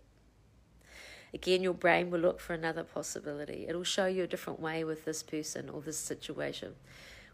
Again, 1.32 1.62
your 1.62 1.72
brain 1.72 2.10
will 2.10 2.20
look 2.20 2.38
for 2.38 2.52
another 2.52 2.84
possibility. 2.84 3.64
It'll 3.66 3.82
show 3.82 4.04
you 4.04 4.24
a 4.24 4.26
different 4.26 4.60
way 4.60 4.84
with 4.84 5.06
this 5.06 5.22
person 5.22 5.70
or 5.70 5.80
this 5.80 5.96
situation. 5.96 6.74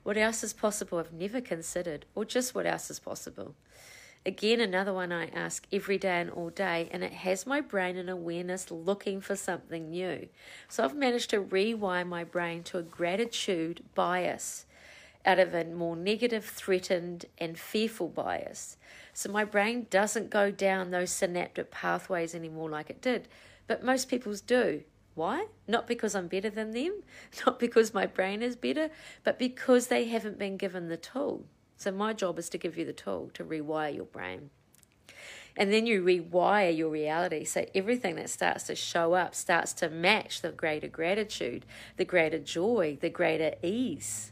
What 0.09 0.16
else 0.16 0.42
is 0.42 0.55
possible 0.55 0.97
I've 0.97 1.12
never 1.12 1.42
considered, 1.42 2.07
or 2.14 2.25
just 2.25 2.55
what 2.55 2.64
else 2.64 2.90
is 2.90 2.99
possible? 2.99 3.55
Again, 4.25 4.59
another 4.59 4.94
one 4.94 5.12
I 5.12 5.27
ask 5.27 5.66
every 5.71 5.99
day 5.99 6.23
and 6.23 6.31
all 6.31 6.49
day, 6.49 6.88
and 6.90 7.05
it 7.05 7.12
has 7.12 7.47
my 7.47 7.61
brain 7.61 7.99
and 7.99 8.09
awareness 8.09 8.71
looking 8.71 9.21
for 9.21 9.37
something 9.37 9.90
new. 9.90 10.31
So 10.66 10.83
I've 10.83 10.97
managed 10.97 11.29
to 11.29 11.42
rewire 11.42 12.07
my 12.07 12.25
brain 12.25 12.62
to 12.62 12.79
a 12.79 12.83
gratitude 12.83 13.85
bias 13.94 14.64
out 15.27 15.38
of 15.38 15.53
a 15.53 15.64
more 15.64 15.94
negative, 15.94 16.47
threatened, 16.47 17.27
and 17.37 17.59
fearful 17.59 18.09
bias. 18.09 18.79
So 19.12 19.31
my 19.31 19.44
brain 19.44 19.88
doesn't 19.90 20.31
go 20.31 20.51
down 20.51 20.90
those 20.90 21.11
synaptic 21.11 21.71
pathways 21.71 22.35
anymore 22.35 22.71
like 22.71 22.88
it 22.88 23.03
did, 23.03 23.29
but 23.66 23.85
most 23.85 24.09
people's 24.09 24.40
do. 24.40 24.85
Why? 25.19 25.47
Not 25.67 25.89
because 25.89 26.15
I'm 26.15 26.29
better 26.29 26.49
than 26.49 26.71
them, 26.71 27.03
not 27.47 27.59
because 27.59 27.93
my 27.93 28.07
brain 28.07 28.41
is 28.41 28.55
better, 28.55 28.89
but 29.25 29.37
because 29.37 29.89
they 29.89 30.05
haven't 30.05 30.39
been 30.39 30.57
given 30.57 30.89
the 30.89 30.97
tool. 30.97 31.45
So 31.77 31.91
my 31.91 32.13
job 32.13 32.39
is 32.39 32.49
to 32.51 32.59
give 32.59 32.79
you 32.79 32.85
the 32.85 32.93
tool 32.93 33.31
to 33.35 33.45
rewire 33.45 33.95
your 33.97 34.05
brain. 34.05 34.51
And 35.57 35.73
then 35.73 35.87
you 35.87 36.05
rewire 36.05 36.77
your 36.77 36.89
reality. 36.89 37.45
So 37.45 37.67
everything 37.75 38.15
that 38.15 38.31
starts 38.31 38.63
to 38.69 38.77
show 38.77 39.15
up 39.15 39.35
starts 39.35 39.73
to 39.75 39.89
match 39.89 40.41
the 40.41 40.53
greater 40.53 40.87
gratitude, 40.87 41.67
the 41.97 42.05
greater 42.05 42.39
joy, 42.39 42.97
the 43.01 43.11
greater 43.11 43.55
ease, 43.61 44.31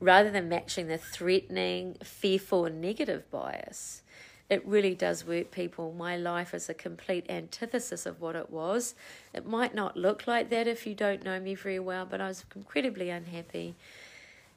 rather 0.00 0.30
than 0.30 0.48
matching 0.48 0.86
the 0.86 0.96
threatening, 0.96 1.98
fearful, 2.02 2.70
negative 2.70 3.30
bias. 3.30 4.02
It 4.52 4.66
really 4.66 4.94
does 4.94 5.26
work, 5.26 5.50
people. 5.50 5.94
My 5.96 6.18
life 6.18 6.52
is 6.52 6.68
a 6.68 6.74
complete 6.74 7.24
antithesis 7.30 8.04
of 8.04 8.20
what 8.20 8.36
it 8.36 8.50
was. 8.50 8.94
It 9.32 9.46
might 9.46 9.74
not 9.74 9.96
look 9.96 10.26
like 10.26 10.50
that 10.50 10.68
if 10.68 10.86
you 10.86 10.94
don't 10.94 11.24
know 11.24 11.40
me 11.40 11.54
very 11.54 11.78
well, 11.78 12.04
but 12.04 12.20
I 12.20 12.28
was 12.28 12.44
incredibly 12.54 13.08
unhappy 13.08 13.76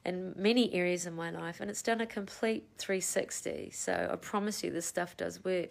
in 0.04 0.34
many 0.36 0.74
areas 0.74 1.06
of 1.06 1.14
my 1.14 1.30
life, 1.30 1.62
and 1.62 1.70
it's 1.70 1.80
done 1.80 2.02
a 2.02 2.06
complete 2.06 2.64
360. 2.76 3.70
So 3.72 4.10
I 4.12 4.16
promise 4.16 4.62
you, 4.62 4.70
this 4.70 4.84
stuff 4.84 5.16
does 5.16 5.42
work. 5.42 5.70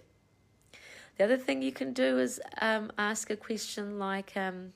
The 1.19 1.23
other 1.23 1.38
thing 1.38 1.61
you 1.61 1.71
can 1.71 1.93
do 1.93 2.17
is 2.17 2.41
um, 2.59 2.91
ask 2.97 3.29
a 3.29 3.35
question 3.35 3.99
like, 3.99 4.35
um, 4.35 4.73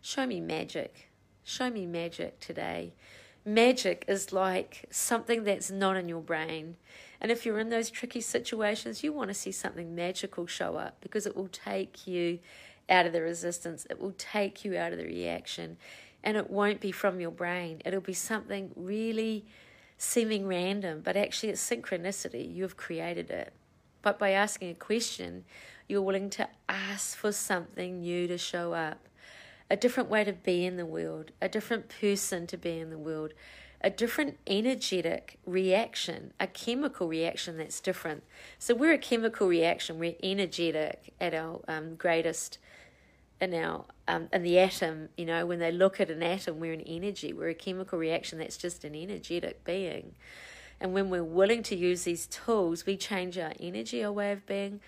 Show 0.00 0.26
me 0.26 0.40
magic. 0.40 1.08
Show 1.42 1.70
me 1.70 1.86
magic 1.86 2.38
today. 2.38 2.92
Magic 3.44 4.04
is 4.06 4.32
like 4.32 4.86
something 4.90 5.44
that's 5.44 5.70
not 5.70 5.96
in 5.96 6.08
your 6.08 6.20
brain. 6.20 6.76
And 7.20 7.30
if 7.30 7.44
you're 7.44 7.58
in 7.58 7.70
those 7.70 7.90
tricky 7.90 8.20
situations, 8.20 9.02
you 9.02 9.12
want 9.12 9.28
to 9.28 9.34
see 9.34 9.52
something 9.52 9.94
magical 9.94 10.46
show 10.46 10.76
up 10.76 10.96
because 11.00 11.26
it 11.26 11.36
will 11.36 11.48
take 11.48 12.06
you 12.06 12.38
out 12.88 13.06
of 13.06 13.12
the 13.12 13.22
resistance, 13.22 13.86
it 13.88 14.00
will 14.00 14.14
take 14.18 14.64
you 14.64 14.76
out 14.76 14.92
of 14.92 14.98
the 14.98 15.04
reaction 15.04 15.76
and 16.22 16.36
it 16.36 16.50
won't 16.50 16.80
be 16.80 16.92
from 16.92 17.20
your 17.20 17.30
brain. 17.30 17.80
It'll 17.84 18.00
be 18.00 18.12
something 18.12 18.72
really 18.76 19.46
seeming 19.96 20.46
random, 20.46 21.00
but 21.02 21.16
actually 21.16 21.50
it's 21.50 21.68
synchronicity. 21.68 22.52
You 22.54 22.62
have 22.64 22.76
created 22.76 23.30
it. 23.30 23.52
But 24.02 24.18
by 24.18 24.30
asking 24.30 24.70
a 24.70 24.74
question, 24.74 25.44
you're 25.88 26.02
willing 26.02 26.30
to 26.30 26.48
ask 26.68 27.16
for 27.16 27.32
something 27.32 28.00
new 28.00 28.26
to 28.28 28.38
show 28.38 28.72
up, 28.72 28.98
a 29.70 29.76
different 29.76 30.08
way 30.08 30.24
to 30.24 30.32
be 30.32 30.66
in 30.66 30.76
the 30.76 30.86
world, 30.86 31.30
a 31.40 31.48
different 31.48 31.88
person 32.00 32.46
to 32.48 32.56
be 32.56 32.78
in 32.78 32.90
the 32.90 32.98
world, 32.98 33.32
a 33.80 33.88
different 33.88 34.36
energetic 34.46 35.38
reaction, 35.46 36.32
a 36.38 36.46
chemical 36.46 37.08
reaction 37.08 37.56
that's 37.56 37.80
different. 37.80 38.24
So 38.58 38.74
we're 38.74 38.92
a 38.92 38.98
chemical 38.98 39.46
reaction, 39.46 39.98
we're 39.98 40.16
energetic 40.22 41.14
at 41.20 41.34
our 41.34 41.60
um, 41.68 41.94
greatest 41.94 42.58
in 43.40 43.54
our 43.54 43.84
um, 44.06 44.28
in 44.32 44.42
the 44.42 44.58
atom, 44.58 45.08
you 45.16 45.24
know, 45.24 45.46
when 45.46 45.60
they 45.60 45.72
look 45.72 46.00
at 46.00 46.10
an 46.10 46.22
atom, 46.22 46.60
we're 46.60 46.72
an 46.72 46.82
energy. 46.82 47.32
We're 47.32 47.48
a 47.48 47.54
chemical 47.54 47.98
reaction 47.98 48.38
that's 48.38 48.56
just 48.56 48.84
an 48.84 48.94
energetic 48.94 49.64
being. 49.64 50.14
And 50.80 50.92
when 50.92 51.10
we're 51.10 51.24
willing 51.24 51.62
to 51.64 51.76
use 51.76 52.04
these 52.04 52.26
tools, 52.26 52.86
we 52.86 52.96
change 52.96 53.38
our 53.38 53.52
energy, 53.60 54.02
our 54.02 54.12
way 54.12 54.32
of 54.32 54.46
being, 54.46 54.80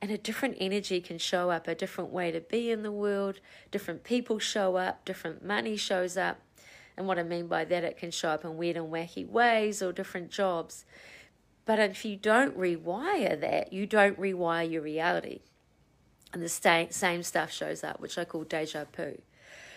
and 0.00 0.10
a 0.10 0.18
different 0.18 0.56
energy 0.60 1.00
can 1.00 1.18
show 1.18 1.50
up, 1.50 1.66
a 1.66 1.74
different 1.74 2.10
way 2.10 2.30
to 2.30 2.40
be 2.40 2.70
in 2.70 2.82
the 2.82 2.92
world. 2.92 3.40
Different 3.70 4.04
people 4.04 4.38
show 4.38 4.76
up, 4.76 5.04
different 5.04 5.44
money 5.44 5.76
shows 5.76 6.16
up. 6.16 6.40
And 6.96 7.06
what 7.06 7.18
I 7.18 7.22
mean 7.22 7.46
by 7.46 7.64
that, 7.64 7.84
it 7.84 7.96
can 7.96 8.10
show 8.10 8.30
up 8.30 8.44
in 8.44 8.56
weird 8.56 8.76
and 8.76 8.92
wacky 8.92 9.28
ways 9.28 9.82
or 9.82 9.92
different 9.92 10.30
jobs. 10.30 10.84
But 11.64 11.78
if 11.78 12.04
you 12.04 12.16
don't 12.16 12.58
rewire 12.58 13.40
that, 13.40 13.72
you 13.72 13.86
don't 13.86 14.18
rewire 14.18 14.70
your 14.70 14.82
reality 14.82 15.40
and 16.32 16.42
the 16.42 16.48
same 16.90 17.22
stuff 17.22 17.50
shows 17.50 17.82
up, 17.82 18.00
which 18.00 18.18
I 18.18 18.24
call 18.24 18.44
deja 18.44 18.84
vu. 18.94 19.18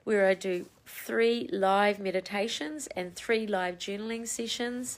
where 0.03 0.27
I 0.27 0.33
do 0.33 0.65
three 0.87 1.47
live 1.51 1.99
meditations 1.99 2.87
and 2.95 3.15
three 3.15 3.45
live 3.45 3.77
journaling 3.77 4.27
sessions 4.27 4.97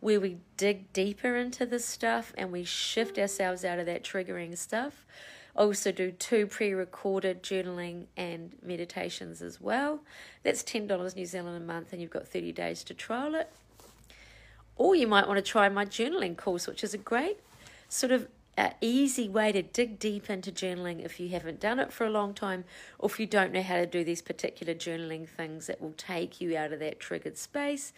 where 0.00 0.20
we 0.20 0.36
dig 0.58 0.92
deeper 0.92 1.34
into 1.36 1.64
this 1.64 1.86
stuff 1.86 2.34
and 2.36 2.52
we 2.52 2.64
shift 2.64 3.18
ourselves 3.18 3.64
out 3.64 3.78
of 3.78 3.86
that 3.86 4.04
triggering 4.04 4.58
stuff. 4.58 5.06
Also 5.54 5.92
do 5.92 6.10
two 6.10 6.46
pre 6.46 6.72
recorded 6.72 7.42
journaling 7.42 8.06
and 8.16 8.52
meditations 8.62 9.42
as 9.42 9.60
well. 9.60 10.00
That's 10.42 10.62
$10 10.62 11.14
New 11.14 11.26
Zealand 11.26 11.56
a 11.56 11.60
month, 11.66 11.92
and 11.92 12.00
you've 12.00 12.10
got 12.10 12.26
30 12.26 12.52
days 12.52 12.82
to 12.84 12.94
trial 12.94 13.34
it. 13.34 13.50
Or 14.76 14.94
you 14.94 15.06
might 15.06 15.28
want 15.28 15.36
to 15.36 15.42
try 15.42 15.68
my 15.68 15.84
journaling 15.84 16.36
course, 16.36 16.66
which 16.66 16.82
is 16.82 16.94
a 16.94 16.98
great 16.98 17.38
sort 17.88 18.12
of 18.12 18.28
an 18.56 18.74
easy 18.80 19.28
way 19.28 19.50
to 19.52 19.62
dig 19.62 19.98
deep 19.98 20.28
into 20.28 20.52
journaling 20.52 21.04
if 21.04 21.18
you 21.18 21.28
haven't 21.30 21.60
done 21.60 21.78
it 21.78 21.92
for 21.92 22.04
a 22.04 22.10
long 22.10 22.34
time 22.34 22.64
or 22.98 23.08
if 23.08 23.18
you 23.18 23.26
don't 23.26 23.52
know 23.52 23.62
how 23.62 23.76
to 23.76 23.86
do 23.86 24.04
these 24.04 24.20
particular 24.20 24.74
journaling 24.74 25.26
things 25.26 25.66
that 25.66 25.80
will 25.80 25.94
take 25.96 26.40
you 26.40 26.56
out 26.56 26.72
of 26.72 26.78
that 26.80 27.00
triggered 27.00 27.38
space 27.38 27.92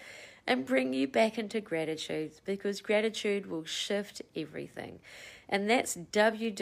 and 0.47 0.65
bring 0.67 0.93
you 0.93 1.09
back 1.09 1.39
into 1.39 1.61
gratitude 1.61 2.33
because 2.45 2.81
gratitude 2.81 3.47
will 3.47 3.65
shift 3.65 4.23
everything. 4.37 5.01
And 5.49 5.69
that's 5.69 5.97
www.journal 5.97 6.55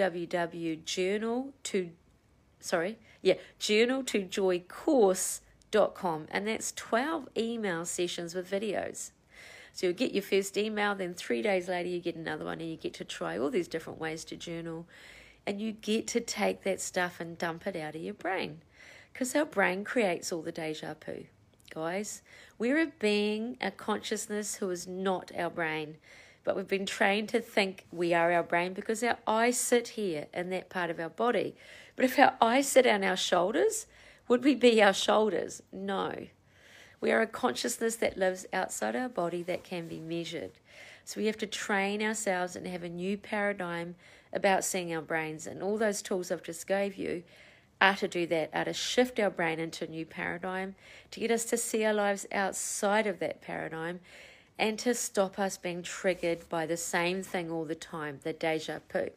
to 1.65 1.91
sorry, 2.61 2.99
yeah, 3.21 3.35
journal 3.59 4.05
to 4.05 4.23
joy 4.23 4.61
course.com 4.61 6.29
and 6.31 6.47
that's 6.47 6.73
12 6.73 7.29
email 7.37 7.85
sessions 7.85 8.35
with 8.35 8.51
videos. 8.51 9.11
So 9.73 9.87
you'll 9.87 9.97
get 9.97 10.13
your 10.13 10.23
first 10.23 10.57
email, 10.57 10.95
then 10.95 11.15
three 11.15 11.43
days 11.43 11.69
later 11.69 11.89
you 11.89 12.01
get 12.01 12.15
another 12.15 12.45
one, 12.45 12.61
and 12.61 12.71
you 12.71 12.77
get 12.77 12.95
to 12.95 13.05
try 13.05 13.39
all 13.39 13.51
these 13.51 13.69
different 13.69 13.99
ways 13.99 14.25
to 14.27 14.37
journal. 14.37 14.87
And 15.47 15.61
you 15.61 15.73
get 15.73 16.07
to 16.09 16.21
take 16.21 16.63
that 16.63 16.81
stuff 16.81 17.19
and 17.21 17.39
dump 17.39 17.67
it 17.67 17.75
out 17.75 17.97
of 17.97 18.03
your 18.03 18.15
brain. 18.15 18.61
Because 19.13 19.35
our 19.35 19.45
brain 19.45 19.85
creates 19.85 20.33
all 20.33 20.43
the 20.43 20.53
deja 20.53 20.95
vu. 21.05 21.25
Guys, 21.75 22.23
we're 22.59 22.81
a 22.81 22.93
being, 22.99 23.57
a 23.61 23.71
consciousness 23.71 24.57
who 24.57 24.71
is 24.71 24.87
not 24.87 25.33
our 25.37 25.51
brain. 25.51 25.97
But 26.45 26.57
we've 26.57 26.69
been 26.69 26.87
trained 26.87 27.29
to 27.31 27.41
think 27.41 27.87
we 27.93 28.13
are 28.15 28.33
our 28.33 28.43
brain 28.43 28.73
because 28.73 29.03
our 29.03 29.19
eyes 29.27 29.59
sit 29.59 29.89
here 29.89 30.27
in 30.35 30.51
that 30.51 30.71
part 30.71 30.91
of 30.91 31.01
our 31.01 31.09
body. 31.09 31.55
But 31.97 32.05
if 32.05 32.19
our 32.19 32.35
eyes 32.41 32.69
sit 32.69 32.87
on 32.87 33.05
our 33.05 33.17
shoulders, 33.17 33.87
would 34.29 34.45
we 34.45 34.55
be 34.55 34.83
our 34.83 34.93
shoulders? 34.93 35.63
No. 35.73 36.27
We 37.03 37.11
are 37.11 37.21
a 37.21 37.27
consciousness 37.27 37.97
that 37.97 38.17
lives 38.17 38.47
outside 38.53 38.95
our 38.95 39.09
body 39.09 39.43
that 39.43 39.65
can 39.65 39.89
be 39.89 39.99
measured. 39.99 40.53
So 41.05 41.21
we 41.21 41.27
have 41.27 41.37
to 41.39 41.49
train 41.49 42.01
ourselves 42.01 42.55
and 42.55 42.65
have 42.69 42.85
a 42.85 42.89
new 42.89 43.19
paradigm 43.19 43.97
about 44.33 44.65
seeing 44.65 44.95
our 44.95 45.03
brains. 45.03 45.49
And 45.49 45.65
all 45.65 45.77
those 45.77 46.01
tools 46.01 46.31
I've 46.31 46.45
just 46.45 46.67
gave 46.67 46.95
you 46.95 47.25
are 47.81 47.97
to 47.97 48.07
do 48.07 48.25
that, 48.29 48.51
are 48.55 48.67
to 48.67 48.73
shift 48.73 49.19
our 49.19 49.31
brain 49.31 49.59
into 49.59 49.85
a 49.85 49.89
new 49.89 50.07
paradigm, 50.07 50.77
to 51.11 51.19
get 51.19 51.33
us 51.33 51.45
to 51.47 51.57
see 51.57 51.85
our 51.85 51.93
lives 51.93 52.25
outside 52.31 53.09
of 53.09 53.19
that 53.19 53.43
paradigm, 53.43 53.99
and 54.57 54.79
to 54.79 54.95
stop 54.95 55.41
us 55.41 55.59
being 55.59 55.83
triggered 55.83 56.49
by 56.49 56.67
the 56.67 56.77
same 56.77 57.25
thing 57.25 57.51
all 57.51 57.65
the 57.65 57.75
time, 57.75 58.21
the 58.23 58.33
deja 58.33 58.79
vu. 58.93 59.11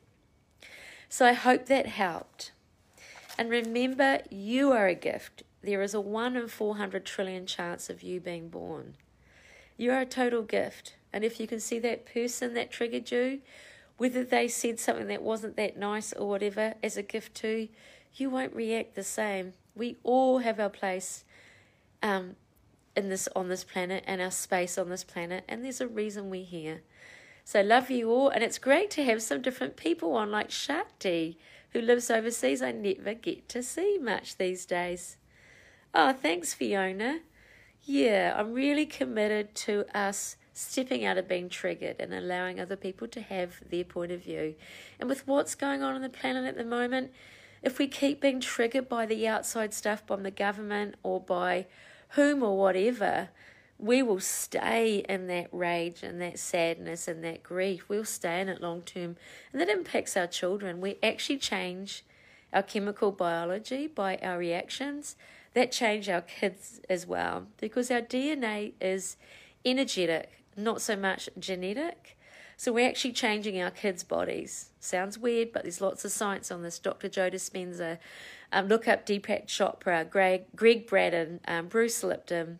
So 1.08 1.28
I 1.28 1.34
hope 1.34 1.68
that 1.68 1.86
helped. 1.86 2.52
And 3.38 3.52
remember, 3.52 4.22
you 4.32 4.72
are 4.72 4.88
a 4.88 4.96
gift. 4.96 5.44
There 5.66 5.82
is 5.82 5.96
a 5.96 6.00
1 6.00 6.36
in 6.36 6.48
400 6.48 7.06
trillion 7.06 7.48
chance 7.48 7.90
of 7.90 8.04
you 8.04 8.20
being 8.20 8.50
born. 8.50 8.94
You 9.78 9.92
are 9.94 10.02
a 10.02 10.06
total 10.06 10.44
gift. 10.44 10.96
And 11.12 11.24
if 11.24 11.40
you 11.40 11.48
can 11.48 11.60
see 11.60 11.80
that 11.80 12.06
person 12.06 12.54
that 12.54 12.70
triggered 12.70 13.10
you, 13.10 13.42
whether 13.98 14.24
they 14.24 14.48
said 14.48 14.80
something 14.80 15.08
that 15.08 15.24
wasn't 15.24 15.58
that 15.58 15.76
nice 15.76 16.14
or 16.14 16.28
whatever, 16.30 16.76
as 16.84 16.98
a 16.98 17.02
gift 17.02 17.34
too, 17.34 17.70
you 18.14 18.30
won't 18.30 18.54
react 18.54 18.94
the 18.94 19.04
same. 19.04 19.54
We 19.76 19.98
all 20.04 20.40
have 20.40 20.60
our 20.60 20.70
place 20.70 21.24
um, 22.04 22.36
in 22.96 23.10
this 23.10 23.28
on 23.36 23.50
this 23.50 23.64
planet 23.64 24.04
and 24.06 24.22
our 24.22 24.32
space 24.32 24.78
on 24.78 24.90
this 24.90 25.04
planet, 25.04 25.44
and 25.48 25.64
there's 25.64 25.82
a 25.82 25.88
reason 25.88 26.30
we're 26.30 26.46
here. 26.46 26.82
So 27.44 27.62
love 27.62 27.90
you 27.90 28.12
all, 28.12 28.30
and 28.30 28.44
it's 28.44 28.60
great 28.60 28.92
to 28.92 29.04
have 29.04 29.22
some 29.22 29.42
different 29.42 29.78
people 29.78 30.14
on, 30.14 30.32
like 30.32 30.52
Shakti, 30.52 31.40
who 31.72 31.82
lives 31.82 32.12
overseas. 32.12 32.62
I 32.62 32.72
never 32.72 33.14
get 33.14 33.50
to 33.50 33.64
see 33.64 33.98
much 33.98 34.38
these 34.38 34.66
days. 34.66 35.18
Oh, 35.98 36.12
thanks, 36.12 36.54
Fiona. 36.54 37.22
Yeah, 37.86 38.36
I'm 38.38 38.52
really 38.52 38.86
committed 38.86 39.56
to 39.56 39.86
us 39.98 40.36
stepping 40.52 41.06
out 41.06 41.18
of 41.18 41.30
being 41.30 41.48
triggered 41.48 41.96
and 42.00 42.14
allowing 42.14 42.60
other 42.60 42.76
people 42.76 43.08
to 43.08 43.22
have 43.22 43.62
their 43.70 43.86
point 43.86 44.12
of 44.12 44.22
view. 44.22 44.56
And 45.00 45.08
with 45.08 45.26
what's 45.26 45.56
going 45.56 45.82
on 45.82 45.96
on 45.96 46.02
the 46.02 46.10
planet 46.10 46.44
at 46.44 46.58
the 46.58 46.66
moment, 46.66 47.12
if 47.64 47.80
we 47.80 47.88
keep 47.88 48.20
being 48.20 48.42
triggered 48.42 48.90
by 48.90 49.06
the 49.06 49.26
outside 49.26 49.74
stuff 49.74 50.06
by 50.06 50.18
the 50.18 50.32
government 50.32 50.96
or 51.02 51.22
by 51.22 51.66
whom 52.10 52.44
or 52.44 52.58
whatever, 52.58 53.30
we 53.80 54.04
will 54.04 54.20
stay 54.20 54.98
in 55.08 55.28
that 55.28 55.48
rage 55.54 56.04
and 56.04 56.22
that 56.22 56.40
sadness 56.40 57.08
and 57.08 57.24
that 57.24 57.42
grief. 57.42 57.88
We'll 57.88 58.04
stay 58.04 58.42
in 58.42 58.50
it 58.50 58.60
long 58.60 58.82
term. 58.82 59.16
And 59.54 59.62
that 59.62 59.70
impacts 59.70 60.18
our 60.18 60.28
children. 60.28 60.82
We 60.82 60.98
actually 61.02 61.38
change 61.38 62.04
our 62.52 62.64
chemical 62.64 63.14
biology 63.14 63.88
by 63.88 64.18
our 64.18 64.38
reactions 64.38 65.16
that 65.56 65.72
change 65.72 66.10
our 66.10 66.22
kids 66.22 66.82
as 66.90 67.08
well 67.08 67.48
because 67.58 67.90
our 67.90 68.02
DNA 68.02 68.74
is 68.80 69.18
energetic, 69.64 70.44
not 70.56 70.82
so 70.82 70.96
much 70.96 71.30
genetic. 71.40 72.18
So 72.58 72.72
we're 72.72 72.88
actually 72.88 73.14
changing 73.14 73.62
our 73.62 73.72
kids' 73.72 74.04
bodies. 74.04 74.70
Sounds 74.80 75.18
weird, 75.18 75.52
but 75.52 75.64
there's 75.64 75.82
lots 75.82 76.06
of 76.06 76.12
science 76.12 76.52
on 76.52 76.62
this. 76.62 76.78
Dr. 76.78 77.10
Joe 77.10 77.30
Dispenza, 77.30 77.98
um, 78.52 78.68
look 78.68 78.88
up 78.88 79.06
Deepak 79.06 79.48
Chopra, 79.48 80.10
Greg, 80.10 80.44
Gregg 80.56 80.88
Braden, 80.88 81.40
um, 81.48 81.68
Bruce 81.68 82.04
Lipton. 82.04 82.60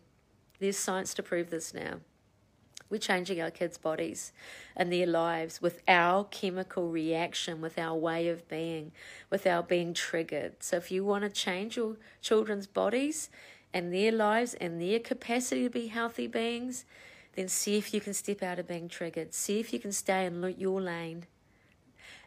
There's 0.58 0.78
science 0.78 1.14
to 1.14 1.22
prove 1.22 1.50
this 1.50 1.72
now. 1.72 2.00
We're 2.88 2.98
changing 2.98 3.40
our 3.40 3.50
kids' 3.50 3.78
bodies 3.78 4.32
and 4.76 4.92
their 4.92 5.06
lives 5.06 5.60
with 5.60 5.82
our 5.88 6.24
chemical 6.24 6.88
reaction, 6.88 7.60
with 7.60 7.78
our 7.78 7.96
way 7.96 8.28
of 8.28 8.48
being, 8.48 8.92
with 9.30 9.46
our 9.46 9.62
being 9.62 9.92
triggered. 9.92 10.62
So, 10.62 10.76
if 10.76 10.90
you 10.90 11.04
want 11.04 11.24
to 11.24 11.30
change 11.30 11.76
your 11.76 11.96
children's 12.20 12.66
bodies 12.66 13.28
and 13.74 13.92
their 13.92 14.12
lives 14.12 14.54
and 14.54 14.80
their 14.80 15.00
capacity 15.00 15.64
to 15.64 15.70
be 15.70 15.88
healthy 15.88 16.26
beings, 16.26 16.84
then 17.34 17.48
see 17.48 17.76
if 17.76 17.92
you 17.92 18.00
can 18.00 18.14
step 18.14 18.42
out 18.42 18.58
of 18.58 18.68
being 18.68 18.88
triggered. 18.88 19.34
See 19.34 19.60
if 19.60 19.72
you 19.72 19.78
can 19.78 19.92
stay 19.92 20.24
in 20.24 20.54
your 20.58 20.80
lane 20.80 21.26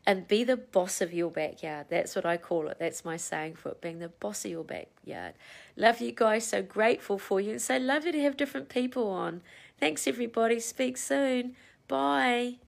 and 0.05 0.27
be 0.27 0.43
the 0.43 0.57
boss 0.57 1.01
of 1.01 1.13
your 1.13 1.29
backyard. 1.29 1.87
That's 1.89 2.15
what 2.15 2.25
I 2.25 2.37
call 2.37 2.67
it. 2.69 2.77
That's 2.79 3.03
my 3.03 3.17
saying 3.17 3.55
for 3.55 3.69
it, 3.69 3.81
being 3.81 3.99
the 3.99 4.09
boss 4.09 4.45
of 4.45 4.51
your 4.51 4.63
backyard. 4.63 5.33
Love 5.75 6.01
you 6.01 6.11
guys. 6.11 6.47
So 6.47 6.61
grateful 6.61 7.17
for 7.17 7.41
you. 7.41 7.51
And 7.51 7.61
so 7.61 7.77
lovely 7.77 8.11
to 8.13 8.21
have 8.21 8.37
different 8.37 8.69
people 8.69 9.09
on. 9.09 9.41
Thanks, 9.79 10.07
everybody. 10.07 10.59
Speak 10.59 10.97
soon. 10.97 11.55
Bye. 11.87 12.59